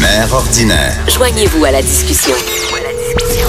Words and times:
Mère 0.00 0.32
ordinaire. 0.32 0.94
Joignez-vous 1.08 1.64
à 1.64 1.70
la 1.72 1.82
discussion. 1.82 2.34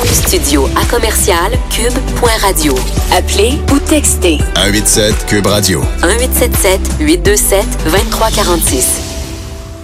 Studio 0.05 0.67
à 0.75 0.85
commercial 0.85 1.51
cube.radio. 1.69 2.73
Appelez 3.11 3.59
ou 3.71 3.79
textez 3.79 4.39
187 4.55 5.25
Cube 5.27 5.45
Radio. 5.45 5.81
1877 6.01 6.79
827 6.99 7.65
2346. 7.85 8.87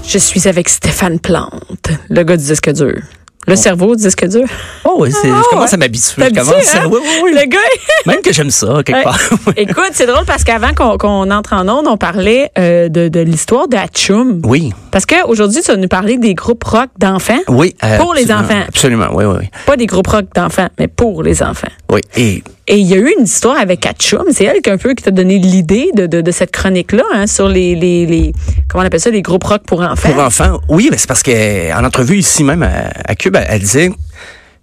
Je 0.07 0.17
suis 0.17 0.47
avec 0.47 0.69
Stéphane 0.69 1.19
Plante, 1.19 1.89
le 2.09 2.23
gars 2.23 2.37
du 2.37 2.45
disque 2.45 2.71
dur. 2.71 3.01
Le 3.47 3.55
cerveau 3.55 3.95
du 3.95 4.03
disque 4.03 4.27
dur. 4.27 4.45
Oh 4.85 4.95
oui, 4.99 5.11
c'est, 5.11 5.29
Ah, 5.31 5.41
je 5.43 5.49
commence 5.49 5.69
ouais. 5.69 5.73
à 5.75 5.77
m'habituer. 5.77 6.23
Je 6.23 6.29
commence 6.29 6.75
à- 6.75 6.81
hein? 6.83 6.89
oui, 6.91 6.99
oui, 7.01 7.09
oui. 7.25 7.31
Le 7.33 7.47
gars. 7.47 7.59
Même 8.07 8.21
que 8.21 8.33
j'aime 8.33 8.49
ça, 8.49 8.81
quelque 8.83 9.03
part. 9.03 9.19
Écoute, 9.55 9.91
c'est 9.93 10.07
drôle 10.07 10.25
parce 10.25 10.43
qu'avant 10.43 10.73
qu'on 10.73 11.29
entre 11.29 11.53
en 11.53 11.67
onde, 11.69 11.85
on 11.87 11.97
parlait 11.97 12.49
euh, 12.57 12.89
de, 12.89 13.07
de 13.07 13.19
l'histoire 13.19 13.67
de 13.67 13.77
Hatchoum. 13.77 14.41
oui, 14.45 14.73
Parce 14.91 15.05
qu'aujourd'hui, 15.05 15.61
tu 15.61 15.71
vas 15.71 15.77
nous 15.77 15.87
parler 15.87 16.17
des 16.17 16.33
groupes 16.33 16.63
rock 16.63 16.89
d'enfants. 16.97 17.39
oui. 17.49 17.75
euh, 17.83 17.97
Pour 17.97 18.13
les 18.15 18.31
enfants. 18.31 18.61
Absolument, 18.67 19.07
oui, 19.13 19.25
oui, 19.25 19.35
oui. 19.41 19.45
Pas 19.65 19.77
des 19.77 19.85
groupes 19.85 20.07
rock 20.07 20.25
d'enfants, 20.35 20.67
mais 20.79 20.87
pour 20.87 21.21
les 21.23 21.43
enfants. 21.43 21.67
oui. 21.91 22.01
Et 22.15 22.43
Et 22.67 22.77
il 22.77 22.87
y 22.87 22.93
a 22.95 22.97
eu 22.97 23.13
une 23.17 23.25
histoire 23.25 23.57
avec 23.59 23.85
Hatchoum. 23.85 24.25
C'est 24.31 24.45
elle 24.45 24.61
qui 24.63 24.71
un 24.71 24.77
peu 24.79 24.93
qui 24.95 25.03
t'a 25.03 25.11
donné 25.11 25.37
l'idée 25.37 25.91
de, 25.93 26.07
de, 26.07 26.21
de 26.21 26.31
cette 26.31 26.51
chronique-là 26.51 27.03
hein, 27.13 27.27
sur 27.27 27.47
les, 27.47 27.75
les, 27.75 28.07
les 28.07 28.33
comment 28.75 28.83
on 28.83 28.87
appelle 28.87 28.99
ça, 28.99 29.09
les 29.09 29.21
groupes 29.21 29.43
rock 29.45 29.61
pour 29.65 29.81
enfants? 29.81 30.09
pour 30.11 30.21
enfants, 30.21 30.59
oui, 30.67 30.89
mais 30.91 30.97
c'est 30.97 31.07
parce 31.07 31.23
qu'en 31.23 31.83
entrevue 31.85 32.17
ici 32.17 32.43
même 32.43 32.61
à, 32.63 32.89
à 33.07 33.15
Cube, 33.15 33.35
elle, 33.37 33.45
elle 33.49 33.59
disait 33.59 33.89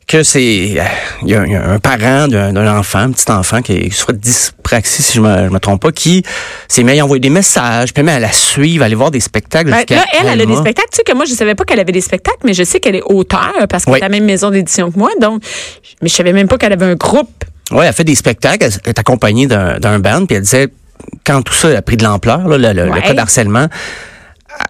que 0.07 0.23
c'est 0.23 0.41
euh, 0.79 0.85
il 1.23 1.29
y, 1.31 1.35
a, 1.35 1.47
il 1.47 1.53
y 1.53 1.55
a 1.55 1.67
un 1.67 1.79
parent 1.79 2.29
d'un, 2.29 2.77
enfant, 2.79 2.99
un 2.99 3.13
petit 3.13 3.31
enfant 3.31 3.63
qui 3.63 3.91
souffre 3.91 4.13
de 4.13 4.19
dyspraxie, 4.19 5.03
si 5.03 5.15
je 5.17 5.21
me, 5.23 5.45
je 5.45 5.49
me 5.49 5.59
trompe 5.59 5.81
pas, 5.81 5.93
qui 5.93 6.23
s'est 6.69 6.83
mis 6.83 6.99
à 6.99 7.05
envoyer 7.05 7.21
des 7.21 7.31
messages, 7.31 7.95
puis 7.95 8.03
même 8.03 8.17
à 8.17 8.21
la 8.21 8.33
suivre, 8.33 8.83
à 8.83 8.87
aller 8.87 8.95
voir 8.97 9.11
des 9.11 9.21
spectacles. 9.21 9.71
Ben, 9.71 9.85
là, 9.89 10.05
elle, 10.21 10.27
elle 10.29 10.41
a 10.43 10.45
des 10.47 10.57
spectacles. 10.57 10.89
Tu 10.93 10.97
sais 10.99 11.03
que 11.05 11.15
moi, 11.15 11.25
je 11.25 11.33
savais 11.33 11.55
pas 11.55 11.65
qu'elle 11.65 11.81
avait 11.81 11.93
des 11.93 12.01
spectacles, 12.03 12.41
mais 12.45 12.53
je 12.53 12.65
sais 12.65 12.81
qu'elle 12.81 12.97
est 12.97 13.03
auteure 13.07 13.55
parce 13.71 13.85
qu'elle 13.85 13.95
Oui. 13.95 14.01
est 14.01 14.05
à 14.05 14.09
la 14.09 14.15
même 14.15 14.25
maison 14.25 14.51
d'édition 14.51 14.91
que 14.91 14.99
moi. 14.99 15.09
Donc, 15.21 15.43
mais 16.03 16.09
je 16.09 16.15
savais 16.15 16.33
même 16.35 16.49
pas 16.49 16.59
qu'elle 16.59 16.73
avait 16.75 16.85
un 16.87 16.97
groupe. 16.97 17.45
Oui, 17.71 17.85
elle 17.87 17.93
fait 17.95 18.05
des 18.05 18.17
spectacles, 18.17 18.65
elle 18.85 18.91
est 18.91 18.99
accompagnée 18.99 19.47
d'un, 19.47 19.79
d'un 19.79 19.99
band, 19.99 20.27
puis 20.27 20.37
elle 20.37 20.43
disait, 20.43 20.69
quand 21.25 21.43
tout 21.43 21.55
ça 21.55 21.69
a 21.69 21.83
pris 21.83 21.97
de 21.97 22.05
l'ampleur, 22.05 22.47
le, 22.49 23.01
cas 23.01 23.15
d'harcèlement, 23.15 23.69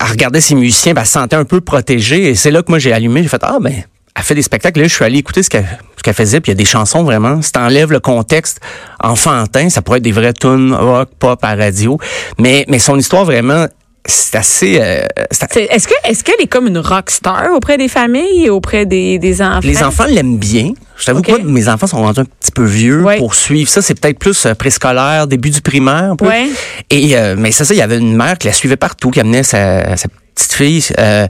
elle 0.00 0.06
regardait 0.06 0.40
ses 0.40 0.54
musiciens, 0.54 0.94
puis 0.94 1.00
elle 1.00 1.06
se 1.06 1.12
sentait 1.12 1.36
un 1.36 1.44
peu 1.44 1.60
protégée, 1.60 2.30
et 2.30 2.34
c'est 2.34 2.50
là 2.50 2.62
que 2.62 2.70
moi 2.70 2.78
j'ai 2.78 2.92
allumé, 2.92 3.22
j'ai 3.22 3.28
fait, 3.28 3.42
ah 3.42 3.58
ben, 3.60 3.82
elle 4.14 4.22
fait 4.22 4.34
des 4.34 4.42
spectacles, 4.42 4.80
là, 4.80 4.88
je 4.88 4.94
suis 4.94 5.04
allé 5.04 5.18
écouter 5.18 5.42
ce 5.42 5.50
qu'elle, 5.50 5.66
ce 5.96 6.02
qu'elle 6.02 6.14
faisait, 6.14 6.40
puis 6.40 6.50
il 6.50 6.54
y 6.54 6.56
a 6.56 6.58
des 6.58 6.64
chansons 6.64 7.02
vraiment, 7.02 7.40
si 7.42 7.52
t'enlèves 7.52 7.92
le 7.92 8.00
contexte 8.00 8.60
enfantin, 9.02 9.68
ça 9.70 9.82
pourrait 9.82 9.98
être 9.98 10.04
des 10.04 10.12
vrais 10.12 10.34
tunes 10.34 10.74
rock, 10.74 11.10
pop 11.18 11.42
à 11.42 11.54
radio, 11.54 11.98
mais, 12.38 12.64
mais 12.68 12.78
son 12.78 12.98
histoire 12.98 13.24
vraiment, 13.24 13.66
c'est 14.04 14.36
assez... 14.36 14.78
euh, 14.80 15.04
Est-ce 15.30 15.86
que 15.86 15.94
est-ce 16.04 16.24
qu'elle 16.24 16.40
est 16.40 16.46
comme 16.48 16.66
une 16.66 16.78
rock 16.78 17.10
star 17.10 17.52
auprès 17.54 17.78
des 17.78 17.88
familles 17.88 18.44
et 18.46 18.50
auprès 18.50 18.84
des, 18.84 19.18
des 19.18 19.40
enfants? 19.42 19.60
Les 19.62 19.82
enfants 19.82 20.04
l'aiment 20.06 20.38
bien. 20.38 20.72
Je 20.96 21.04
t'avoue 21.06 21.22
que 21.22 21.30
moi, 21.30 21.40
mes 21.44 21.68
enfants 21.68 21.86
sont 21.86 21.98
rendus 22.02 22.20
un 22.20 22.24
petit 22.24 22.50
peu 22.52 22.64
vieux 22.64 23.02
Ouais. 23.02 23.18
pour 23.18 23.34
suivre 23.34 23.68
ça. 23.70 23.80
C'est 23.82 23.98
peut-être 23.98 24.18
plus 24.18 24.44
euh, 24.46 24.54
préscolaire, 24.54 25.26
début 25.26 25.50
du 25.50 25.60
primaire. 25.60 26.10
Un 26.12 26.16
peu. 26.16 26.26
Ouais. 26.26 26.48
Et 26.90 27.16
euh, 27.16 27.36
mais 27.38 27.52
c'est 27.52 27.64
ça, 27.64 27.74
il 27.74 27.78
y 27.78 27.82
avait 27.82 27.98
une 27.98 28.16
mère 28.16 28.38
qui 28.38 28.48
la 28.48 28.52
suivait 28.52 28.76
partout, 28.76 29.10
qui 29.10 29.20
amenait 29.20 29.42
sa, 29.44 29.96
sa 29.96 30.08
petite 30.34 30.52
fille. 30.52 30.84
Euh, 30.98 31.26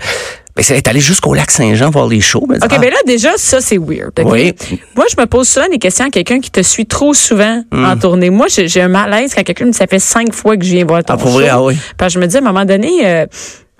ben, 0.54 0.62
elle 0.68 0.76
est 0.76 0.88
allée 0.88 1.00
jusqu'au 1.00 1.32
lac 1.34 1.50
Saint-Jean 1.50 1.90
voir 1.90 2.06
les 2.08 2.20
shows. 2.20 2.44
Ben, 2.48 2.56
OK, 2.56 2.68
ah, 2.70 2.78
ben 2.78 2.90
là, 2.90 2.96
déjà, 3.06 3.30
ça, 3.36 3.60
c'est 3.60 3.78
weird. 3.78 4.12
Oui. 4.24 4.52
Moi, 4.96 5.06
je 5.10 5.20
me 5.20 5.26
pose 5.26 5.48
souvent 5.48 5.68
des 5.68 5.78
questions 5.78 6.06
à 6.06 6.10
quelqu'un 6.10 6.40
qui 6.40 6.50
te 6.50 6.62
suit 6.62 6.86
trop 6.86 7.14
souvent 7.14 7.62
Hmm. 7.72 7.84
en 7.86 7.96
tournée. 7.96 8.30
Moi, 8.30 8.46
j'ai 8.48 8.80
un 8.82 8.88
malaise 8.88 9.34
quand 9.34 9.42
quelqu'un 9.42 9.64
me 9.66 9.70
dit 9.72 9.78
ça 9.78 9.86
fait 9.86 9.98
cinq 9.98 10.34
fois 10.34 10.56
que 10.56 10.64
je 10.64 10.70
viens 10.72 10.84
voir 10.84 11.02
ton 11.04 11.14
Ah, 11.14 11.16
pour 11.16 11.28
show. 11.28 11.34
vrai? 11.38 11.48
Ah 11.48 11.62
oui. 11.62 11.76
Parce 11.96 12.12
que 12.14 12.20
je 12.20 12.24
me 12.24 12.28
dis, 12.28 12.36
à 12.36 12.40
un 12.40 12.42
moment 12.42 12.64
donné, 12.66 13.00
euh, 13.06 13.26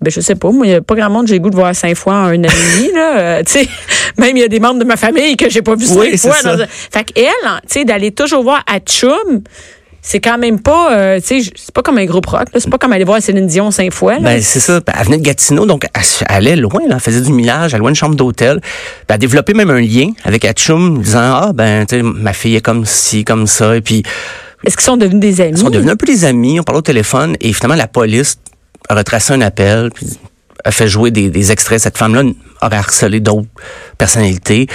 ben, 0.00 0.10
je 0.10 0.21
sais 0.21 0.34
pas, 0.34 0.50
moi, 0.50 0.66
il 0.66 0.71
n'y 0.71 0.75
a 0.77 0.81
pas 0.81 0.94
grand 0.94 1.10
monde 1.10 1.25
que 1.25 1.28
j'ai 1.28 1.34
le 1.37 1.41
goût 1.41 1.50
de 1.50 1.56
voir 1.56 1.75
cinq 1.77 1.94
fois 1.94 2.15
en 2.15 2.25
un 2.25 2.31
an 2.31 2.49
et 2.49 2.78
demi, 2.78 2.93
là. 2.94 3.19
Euh, 3.19 3.43
tu 3.44 3.53
sais, 3.53 3.69
même 4.19 4.37
il 4.37 4.41
y 4.41 4.44
a 4.44 4.49
des 4.49 4.59
membres 4.60 4.81
de 4.81 4.84
ma 4.84 4.97
famille 4.97 5.37
que 5.37 5.50
j'ai 5.50 5.62
pas 5.62 5.75
vu 5.75 5.87
Oui, 5.91 6.16
cinq 6.16 6.33
c'est 6.34 6.43
fois. 6.43 6.56
dans 6.56 6.65
Fait 6.69 7.04
qu'elle, 7.04 7.27
hein, 7.47 7.60
tu 7.71 7.81
sais, 7.81 7.84
d'aller 7.84 8.10
toujours 8.12 8.43
voir 8.43 8.62
Hatchoum, 8.66 9.43
c'est 10.05 10.19
quand 10.19 10.37
même 10.37 10.61
pas, 10.61 10.97
euh, 10.97 11.21
tu 11.21 11.43
sais, 11.43 11.53
c'est 11.55 11.73
pas 11.73 11.83
comme 11.83 11.97
un 11.97 12.05
groupe 12.05 12.27
rock, 12.27 12.49
là. 12.53 12.59
C'est 12.59 12.69
pas 12.69 12.77
comme 12.77 12.93
aller 12.93 13.05
voir 13.05 13.23
Céline 13.23 13.47
Dion 13.47 13.71
cinq 13.71 13.93
fois, 13.93 14.15
là. 14.15 14.21
Ben, 14.21 14.43
c'est 14.43 14.59
ça. 14.59 14.81
Elle 14.85 15.05
venait 15.05 15.19
de 15.19 15.23
Gatineau, 15.23 15.65
donc 15.65 15.87
elle, 15.95 16.27
allait 16.27 16.57
loin, 16.57 16.81
là. 16.89 16.97
Elle 16.97 17.01
faisait 17.01 17.21
du 17.21 17.33
millage, 17.33 17.73
elle 17.73 17.79
louait 17.79 17.91
une 17.91 17.97
chambre 17.97 18.17
d'hôtel. 18.17 18.61
Puis 18.61 18.71
Elle 19.09 19.15
a 19.15 19.19
développé 19.19 19.55
même 19.55 19.71
un 19.71 19.81
lien 19.81 20.11
avec 20.25 20.45
Hatchoum, 20.45 21.01
disant, 21.01 21.21
ah, 21.21 21.53
ben, 21.55 21.87
tu 21.87 21.97
sais, 21.97 22.03
ma 22.03 22.33
fille 22.33 22.57
est 22.57 22.61
comme 22.61 22.85
ci, 22.85 23.25
comme 23.25 23.47
ça. 23.47 23.77
Et 23.77 23.81
puis, 23.81 24.03
Est-ce 24.65 24.77
qu'ils 24.77 24.85
sont 24.85 24.97
devenus 24.97 25.21
des 25.21 25.41
amis? 25.41 25.53
Ils 25.53 25.59
sont 25.59 25.71
devenus 25.71 25.93
un 25.93 25.97
peu 25.97 26.07
des 26.07 26.25
amis, 26.25 26.59
on 26.59 26.65
parlait 26.65 26.81
au 26.81 26.83
téléphone 26.83 27.37
et 27.41 27.53
finalement 27.53 27.77
la 27.77 27.87
police 27.87 28.39
a 28.89 28.97
retracé 28.97 29.33
un 29.33 29.41
appel, 29.41 29.91
puis 29.95 30.07
a 30.65 30.71
fait 30.71 30.89
jouer 30.89 31.11
des, 31.11 31.31
des 31.31 31.53
extraits. 31.53 31.81
Cette 31.81 31.99
femme-là 31.99 32.23
aurait 32.61 32.77
harcelé 32.77 33.21
d'autres 33.21 33.49
personnalités. 33.99 34.67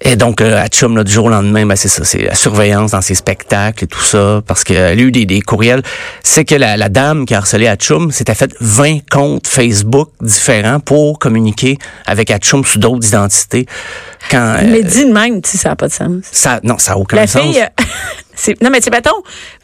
Et 0.00 0.16
donc, 0.16 0.40
euh, 0.40 0.62
à 0.62 0.68
Chum, 0.68 0.96
là, 0.96 1.04
du 1.04 1.12
jour 1.12 1.26
au 1.26 1.28
lendemain, 1.30 1.66
ben, 1.66 1.76
c'est 1.76 1.88
ça, 1.88 2.04
c'est 2.04 2.22
la 2.22 2.34
surveillance 2.34 2.92
dans 2.92 3.00
ses 3.00 3.14
spectacles 3.14 3.84
et 3.84 3.86
tout 3.86 4.02
ça, 4.02 4.42
parce 4.46 4.64
qu'elle 4.64 4.78
a 4.78 4.94
eu 4.94 5.10
des, 5.10 5.26
des 5.26 5.40
courriels. 5.40 5.82
C'est 6.22 6.44
que 6.44 6.54
la, 6.54 6.76
la 6.76 6.88
dame 6.88 7.26
qui 7.26 7.34
a 7.34 7.38
harcelé 7.38 7.66
Hatchum 7.66 8.10
s'était 8.12 8.34
fait 8.34 8.54
20 8.60 8.98
comptes 9.10 9.46
Facebook 9.46 10.10
différents 10.20 10.80
pour 10.80 11.18
communiquer 11.18 11.78
avec 12.06 12.30
Hatchum 12.30 12.64
sous 12.64 12.78
d'autres 12.78 13.06
identités. 13.06 13.66
Quand, 14.30 14.56
euh, 14.58 14.66
Mais 14.70 14.82
dis 14.82 15.04
de 15.04 15.12
même, 15.12 15.42
tu 15.42 15.50
sais, 15.50 15.58
ça 15.58 15.70
n'a 15.70 15.76
pas 15.76 15.88
de 15.88 15.92
sens. 15.92 16.24
ça, 16.30 16.60
non, 16.62 16.78
ça 16.78 16.92
a 16.92 16.96
aucun 16.96 17.16
La 17.16 17.26
sens. 17.26 17.42
fille, 17.42 17.60
euh, 17.60 18.54
non, 18.62 18.70
mais 18.70 18.78
tu 18.78 18.84
sais, 18.84 18.90
mettons, 18.90 19.10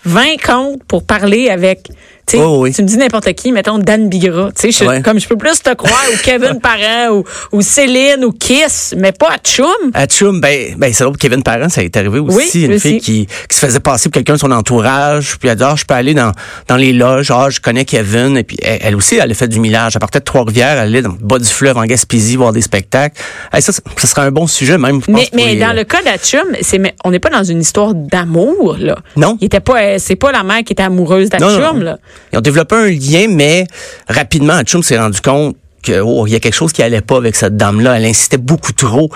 20 0.05 0.23
comptes 0.45 0.83
pour 0.85 1.05
parler 1.05 1.49
avec, 1.51 1.89
Oh, 2.35 2.61
oui. 2.63 2.73
tu 2.73 2.83
me 2.83 2.87
dis 2.87 2.97
n'importe 2.97 3.33
qui, 3.33 3.51
mettons 3.51 3.79
Dan 3.79 4.09
Bigra, 4.09 4.51
tu 4.57 4.71
sais, 4.71 4.85
je- 4.85 4.89
Ouais. 4.89 5.03
comme 5.03 5.19
je 5.19 5.27
peux 5.27 5.37
plus 5.37 5.61
te 5.63 5.75
croire, 5.75 6.05
ou 6.13 6.17
Kevin 6.23 6.61
Parent, 6.63 7.13
ou, 7.13 7.25
ou 7.51 7.61
Céline, 7.61 8.25
ou 8.25 8.31
Kiss, 8.31 8.95
mais 8.97 9.11
pas 9.11 9.31
à 9.35 9.39
Chum. 9.39 9.67
À 9.95 10.07
Chum, 10.07 10.41
ben, 10.41 10.77
ben 10.79 10.93
c'est 10.93 11.03
l'autre 11.03 11.19
Kevin 11.19 11.43
Parent, 11.43 11.69
ça 11.69 11.83
est 11.83 11.97
arrivé 11.97 12.21
aussi. 12.21 12.37
Oui, 12.55 12.65
une 12.67 12.75
aussi. 12.75 12.81
fille 12.89 13.01
qui, 13.01 13.27
qui 13.49 13.57
se 13.57 13.67
faisait 13.67 13.81
passer 13.81 14.09
pour 14.11 14.15
quelqu'un 14.15 14.35
de 14.35 14.39
son 14.39 14.53
entourage, 14.53 15.39
puis 15.41 15.49
elle 15.49 15.53
a 15.53 15.55
dit, 15.57 15.65
ah, 15.67 15.75
je 15.77 15.85
peux 15.85 15.95
aller 15.95 16.15
dans, 16.15 16.31
dans 16.69 16.77
les 16.77 16.93
loges, 16.93 17.33
ah, 17.33 17.49
je 17.51 17.59
connais 17.59 17.85
Kevin, 17.85 18.37
et 18.37 18.45
puis 18.45 18.57
elle, 18.63 18.79
elle 18.83 18.95
aussi, 18.95 19.17
elle 19.17 19.29
a 19.31 19.35
fait 19.35 19.49
du 19.49 19.59
millage. 19.59 19.95
Elle 19.97 20.01
partait 20.01 20.21
de 20.21 20.25
Trois-Rivières, 20.25 20.75
elle 20.75 20.79
allait 20.79 21.03
dans 21.03 21.11
le 21.21 21.27
bas 21.27 21.41
du 21.41 21.47
fleuve 21.49 21.79
en 21.79 21.85
Gaspésie 21.85 22.37
voir 22.37 22.53
des 22.53 22.63
spectacles. 22.63 23.21
Hey, 23.53 23.61
ça, 23.61 23.73
ça 23.73 24.07
serait 24.07 24.23
un 24.23 24.31
bon 24.31 24.47
sujet, 24.47 24.79
même, 24.79 25.01
je 25.01 25.07
pense, 25.07 25.15
Mais, 25.17 25.29
mais 25.35 25.55
les- 25.55 25.61
dans 25.61 25.73
le 25.73 25.83
cas 25.83 26.01
d'Achum, 26.03 26.47
on 27.05 27.11
n'est 27.11 27.19
pas 27.19 27.31
dans 27.31 27.43
une 27.43 27.61
histoire 27.61 27.93
d'amour, 27.93 28.77
là. 28.79 28.97
Non. 29.17 29.37
Il 29.41 29.47
était 29.47 29.59
pas, 29.59 29.90
euh, 29.95 29.99
c'est 29.99 30.17
pas 30.17 30.33
la 30.33 30.43
mère 30.43 30.63
qui 30.65 30.73
était 30.73 30.83
amoureuse 30.83 31.29
d'Achum, 31.29 31.83
là. 31.83 31.99
Ils 32.33 32.39
ont 32.39 32.43
développé 32.43 32.75
un 32.77 32.89
lien, 32.89 33.27
mais 33.29 33.67
rapidement, 34.09 34.61
Chum 34.63 34.83
s'est 34.83 34.99
rendu 34.99 35.21
compte 35.21 35.57
que 35.83 36.01
oh, 36.01 36.27
il 36.27 36.33
y 36.33 36.37
a 36.37 36.41
quelque 36.41 36.55
chose 36.55 36.73
qui 36.73 36.83
allait 36.83 37.01
pas 37.01 37.17
avec 37.17 37.37
cette 37.37 37.57
dame-là. 37.57 37.97
Elle 37.99 38.05
insistait 38.05 38.37
beaucoup 38.37 38.73
trop. 38.73 39.11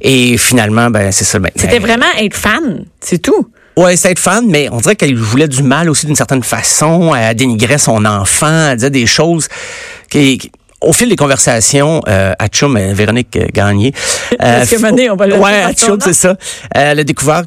Et 0.00 0.36
finalement, 0.36 0.90
ben 0.90 1.12
c'est 1.12 1.24
ça. 1.24 1.38
Ben, 1.38 1.50
C'était 1.56 1.78
ben, 1.80 1.86
vraiment 1.86 2.06
être 2.18 2.36
fan, 2.36 2.84
c'est 3.00 3.18
tout. 3.22 3.50
Ouais, 3.76 3.96
c'est 3.96 4.10
être 4.10 4.18
fan, 4.18 4.44
mais 4.46 4.68
on 4.70 4.78
dirait 4.78 4.96
qu'elle 4.96 5.16
voulait 5.16 5.48
du 5.48 5.62
mal 5.62 5.88
aussi 5.88 6.04
d'une 6.04 6.16
certaine 6.16 6.42
façon. 6.42 7.14
Elle 7.14 7.34
dénigrait 7.36 7.78
son 7.78 8.04
enfant, 8.04 8.68
elle 8.70 8.76
disait 8.76 8.90
des 8.90 9.06
choses 9.06 9.48
qui, 10.10 10.50
au 10.82 10.92
fil 10.92 11.08
des 11.08 11.16
conversations, 11.16 12.02
euh, 12.08 12.32
Atchoum, 12.38 12.76
euh, 12.76 12.92
Véronique 12.92 13.36
euh, 13.36 13.46
Gagné. 13.54 13.92
Parce 14.38 14.68
que 14.68 14.76
Mané, 14.78 15.08
on 15.08 15.16
va 15.16 15.26
le 15.26 15.36
Ouais, 15.36 15.66
nom. 15.88 15.98
c'est 16.00 16.12
ça. 16.12 16.30
Euh, 16.30 16.34
elle 16.72 16.98
a 17.00 17.04
découvert. 17.04 17.44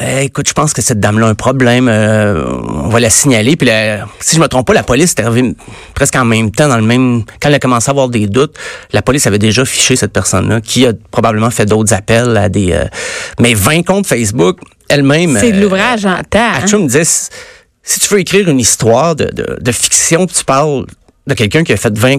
Eh, 0.00 0.24
écoute, 0.24 0.48
je 0.48 0.52
pense 0.54 0.72
que 0.72 0.80
cette 0.82 0.98
dame-là 1.00 1.26
a 1.26 1.30
un 1.30 1.34
problème. 1.34 1.88
euh, 1.88 2.44
on 2.68 2.88
va 2.88 3.00
la 3.00 3.10
signaler. 3.10 3.56
Puis, 3.56 3.66
la- 3.66 4.06
si 4.20 4.36
je 4.36 4.40
me 4.40 4.48
trompe 4.48 4.66
pas, 4.66 4.72
la 4.72 4.82
police 4.82 5.14
est 5.18 5.22
arrivée 5.22 5.54
presque 5.94 6.16
en 6.16 6.24
même 6.24 6.50
temps, 6.50 6.68
dans 6.68 6.76
le 6.78 6.82
même. 6.84 7.24
Quand 7.40 7.48
elle 7.48 7.54
a 7.54 7.58
commencé 7.58 7.88
à 7.88 7.92
avoir 7.92 8.08
des 8.08 8.26
doutes, 8.26 8.56
la 8.92 9.02
police 9.02 9.26
avait 9.26 9.38
déjà 9.38 9.64
fiché 9.64 9.96
cette 9.96 10.12
personne-là, 10.12 10.60
qui 10.60 10.86
a 10.86 10.92
probablement 11.10 11.50
fait 11.50 11.66
d'autres 11.66 11.92
appels 11.92 12.36
à 12.36 12.48
des. 12.48 12.72
euh, 12.72 12.84
mais 13.38 13.54
20 13.54 13.82
comptes 13.84 14.06
Facebook, 14.06 14.58
elle-même. 14.88 15.36
C'est 15.38 15.52
de 15.52 15.58
euh, 15.58 15.60
l'ouvrage 15.60 16.06
en 16.06 16.22
temps. 16.28 16.38
hein? 16.40 16.78
Me 16.78 16.86
disait, 16.86 17.04
si 17.04 17.28
si 17.82 17.98
tu 17.98 18.08
veux 18.14 18.20
écrire 18.20 18.48
une 18.48 18.60
histoire 18.60 19.16
de, 19.16 19.24
de, 19.24 19.56
de 19.60 19.72
fiction, 19.72 20.26
tu 20.26 20.44
parles 20.44 20.84
de 21.26 21.34
quelqu'un 21.34 21.62
qui 21.62 21.72
a 21.72 21.76
fait 21.76 21.96
20, 21.96 22.16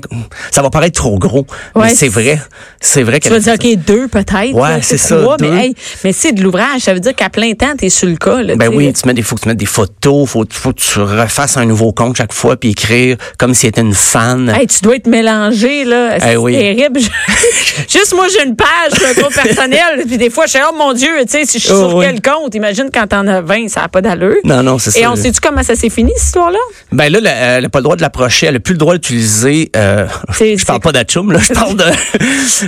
ça 0.51 0.61
va 0.61 0.69
paraître 0.69 0.97
trop 0.99 1.17
gros, 1.19 1.45
Ouais, 1.75 1.87
mais 1.87 1.95
c'est 1.95 2.07
vrai. 2.07 2.39
C'est 2.79 3.03
vrai 3.03 3.19
Tu 3.19 3.29
vas 3.29 3.39
dire, 3.39 3.53
OK, 3.55 3.75
deux 3.85 4.07
peut-être. 4.07 4.53
Ouais, 4.53 4.79
c'est 4.81 4.97
ça, 4.97 5.17
trois, 5.17 5.37
deux. 5.37 5.49
Mais, 5.49 5.65
hey, 5.67 5.75
mais 6.03 6.13
c'est 6.13 6.31
de 6.31 6.41
l'ouvrage. 6.41 6.81
Ça 6.81 6.93
veut 6.93 6.99
dire 6.99 7.15
qu'à 7.15 7.29
plein 7.29 7.53
temps, 7.53 7.73
tu 7.77 7.85
es 7.85 7.89
sur 7.89 8.07
le 8.07 8.15
cas. 8.15 8.41
Là, 8.41 8.55
Ben 8.55 8.69
oui, 8.73 8.91
tu 8.93 9.05
mets 9.07 9.13
des, 9.13 9.21
faut 9.21 9.35
que 9.35 9.41
tu 9.41 9.47
mettes 9.49 9.57
des 9.57 9.65
photos, 9.65 10.29
faut, 10.29 10.45
faut 10.51 10.71
que 10.71 10.79
tu 10.81 10.99
refasses 10.99 11.57
un 11.57 11.65
nouveau 11.65 11.91
compte 11.91 12.15
chaque 12.17 12.33
fois 12.33 12.57
puis 12.57 12.69
écrire 12.71 13.17
comme 13.37 13.53
si 13.53 13.67
était 13.67 13.81
une 13.81 13.93
fan. 13.93 14.49
Hey, 14.49 14.67
tu 14.67 14.79
dois 14.81 14.95
être 14.95 15.07
mélangé, 15.07 15.83
là. 15.83 16.19
C'est 16.19 16.33
Eh 16.33 16.37
oui. 16.37 16.53
terrible. 16.53 16.99
Juste 17.89 18.13
moi, 18.15 18.27
j'ai 18.29 18.45
une 18.47 18.55
page, 18.55 18.67
un 19.09 19.21
compte 19.21 19.33
personnel. 19.33 20.03
Puis 20.07 20.17
des 20.17 20.29
fois, 20.29 20.45
je 20.45 20.51
suis, 20.51 20.59
oh 20.69 20.75
mon 20.77 20.93
Dieu, 20.93 21.09
tu 21.21 21.29
sais, 21.29 21.45
si 21.45 21.59
je 21.59 21.63
suis 21.65 21.73
Oh, 21.73 21.89
sur 21.89 21.95
oui. 21.97 22.05
quel 22.05 22.21
compte? 22.21 22.53
Imagine 22.55 22.89
quand 22.93 23.07
t'en 23.07 23.27
as 23.27 23.41
20, 23.41 23.67
ça 23.69 23.81
n'a 23.81 23.87
pas 23.89 24.01
d'allure. 24.01 24.35
Non, 24.43 24.61
non, 24.63 24.77
c'est 24.77 24.91
ça. 24.91 24.99
Et 24.99 25.07
on 25.07 25.15
sait-tu 25.15 25.39
comment 25.41 25.63
ça 25.63 25.75
s'est 25.75 25.89
fini, 25.89 26.11
cette 26.15 26.25
histoire-là? 26.27 26.59
Ben 26.91 27.11
là, 27.11 27.19
la- 27.19 27.31
elle 27.57 27.63
n'a 27.63 27.69
pas 27.69 27.79
le 27.79 27.83
droit 27.83 27.95
de 27.95 28.01
l'approcher, 28.01 28.47
elle 28.47 28.53
n'a 28.53 28.59
plus 28.59 28.73
le 28.73 28.77
droit 28.77 28.90
d'utiliser. 28.93 29.71
Euh, 29.75 30.07
je 30.39 30.65
parle 30.65 30.79
pas 30.79 30.91
d'Achum, 30.91 31.31
là, 31.31 31.39
je 31.39 31.53
parle 31.53 31.75
de 31.75 31.83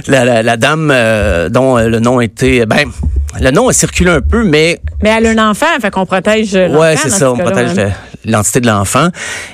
la, 0.11 0.25
la, 0.25 0.43
la 0.43 0.57
dame 0.57 0.89
euh, 0.93 1.49
dont 1.49 1.77
euh, 1.77 1.87
le 1.87 1.99
nom 1.99 2.21
était. 2.21 2.65
Ben, 2.65 2.89
le 3.39 3.51
nom 3.51 3.67
a 3.67 3.73
circulé 3.73 4.11
un 4.11 4.21
peu, 4.21 4.43
mais 4.43 4.79
Mais 5.01 5.09
elle 5.09 5.25
a 5.25 5.29
un 5.31 5.49
enfant, 5.51 5.65
fait 5.81 5.89
qu'on 5.91 6.05
protège 6.05 6.53
ouais, 6.53 6.95
c'est 6.97 7.09
ça, 7.09 7.31
on 7.31 7.37
protège 7.37 7.73
ouais. 7.75 7.85
le- 7.85 7.91
l'identité 8.25 8.59
de 8.61 8.67
l'enfant. 8.67 9.09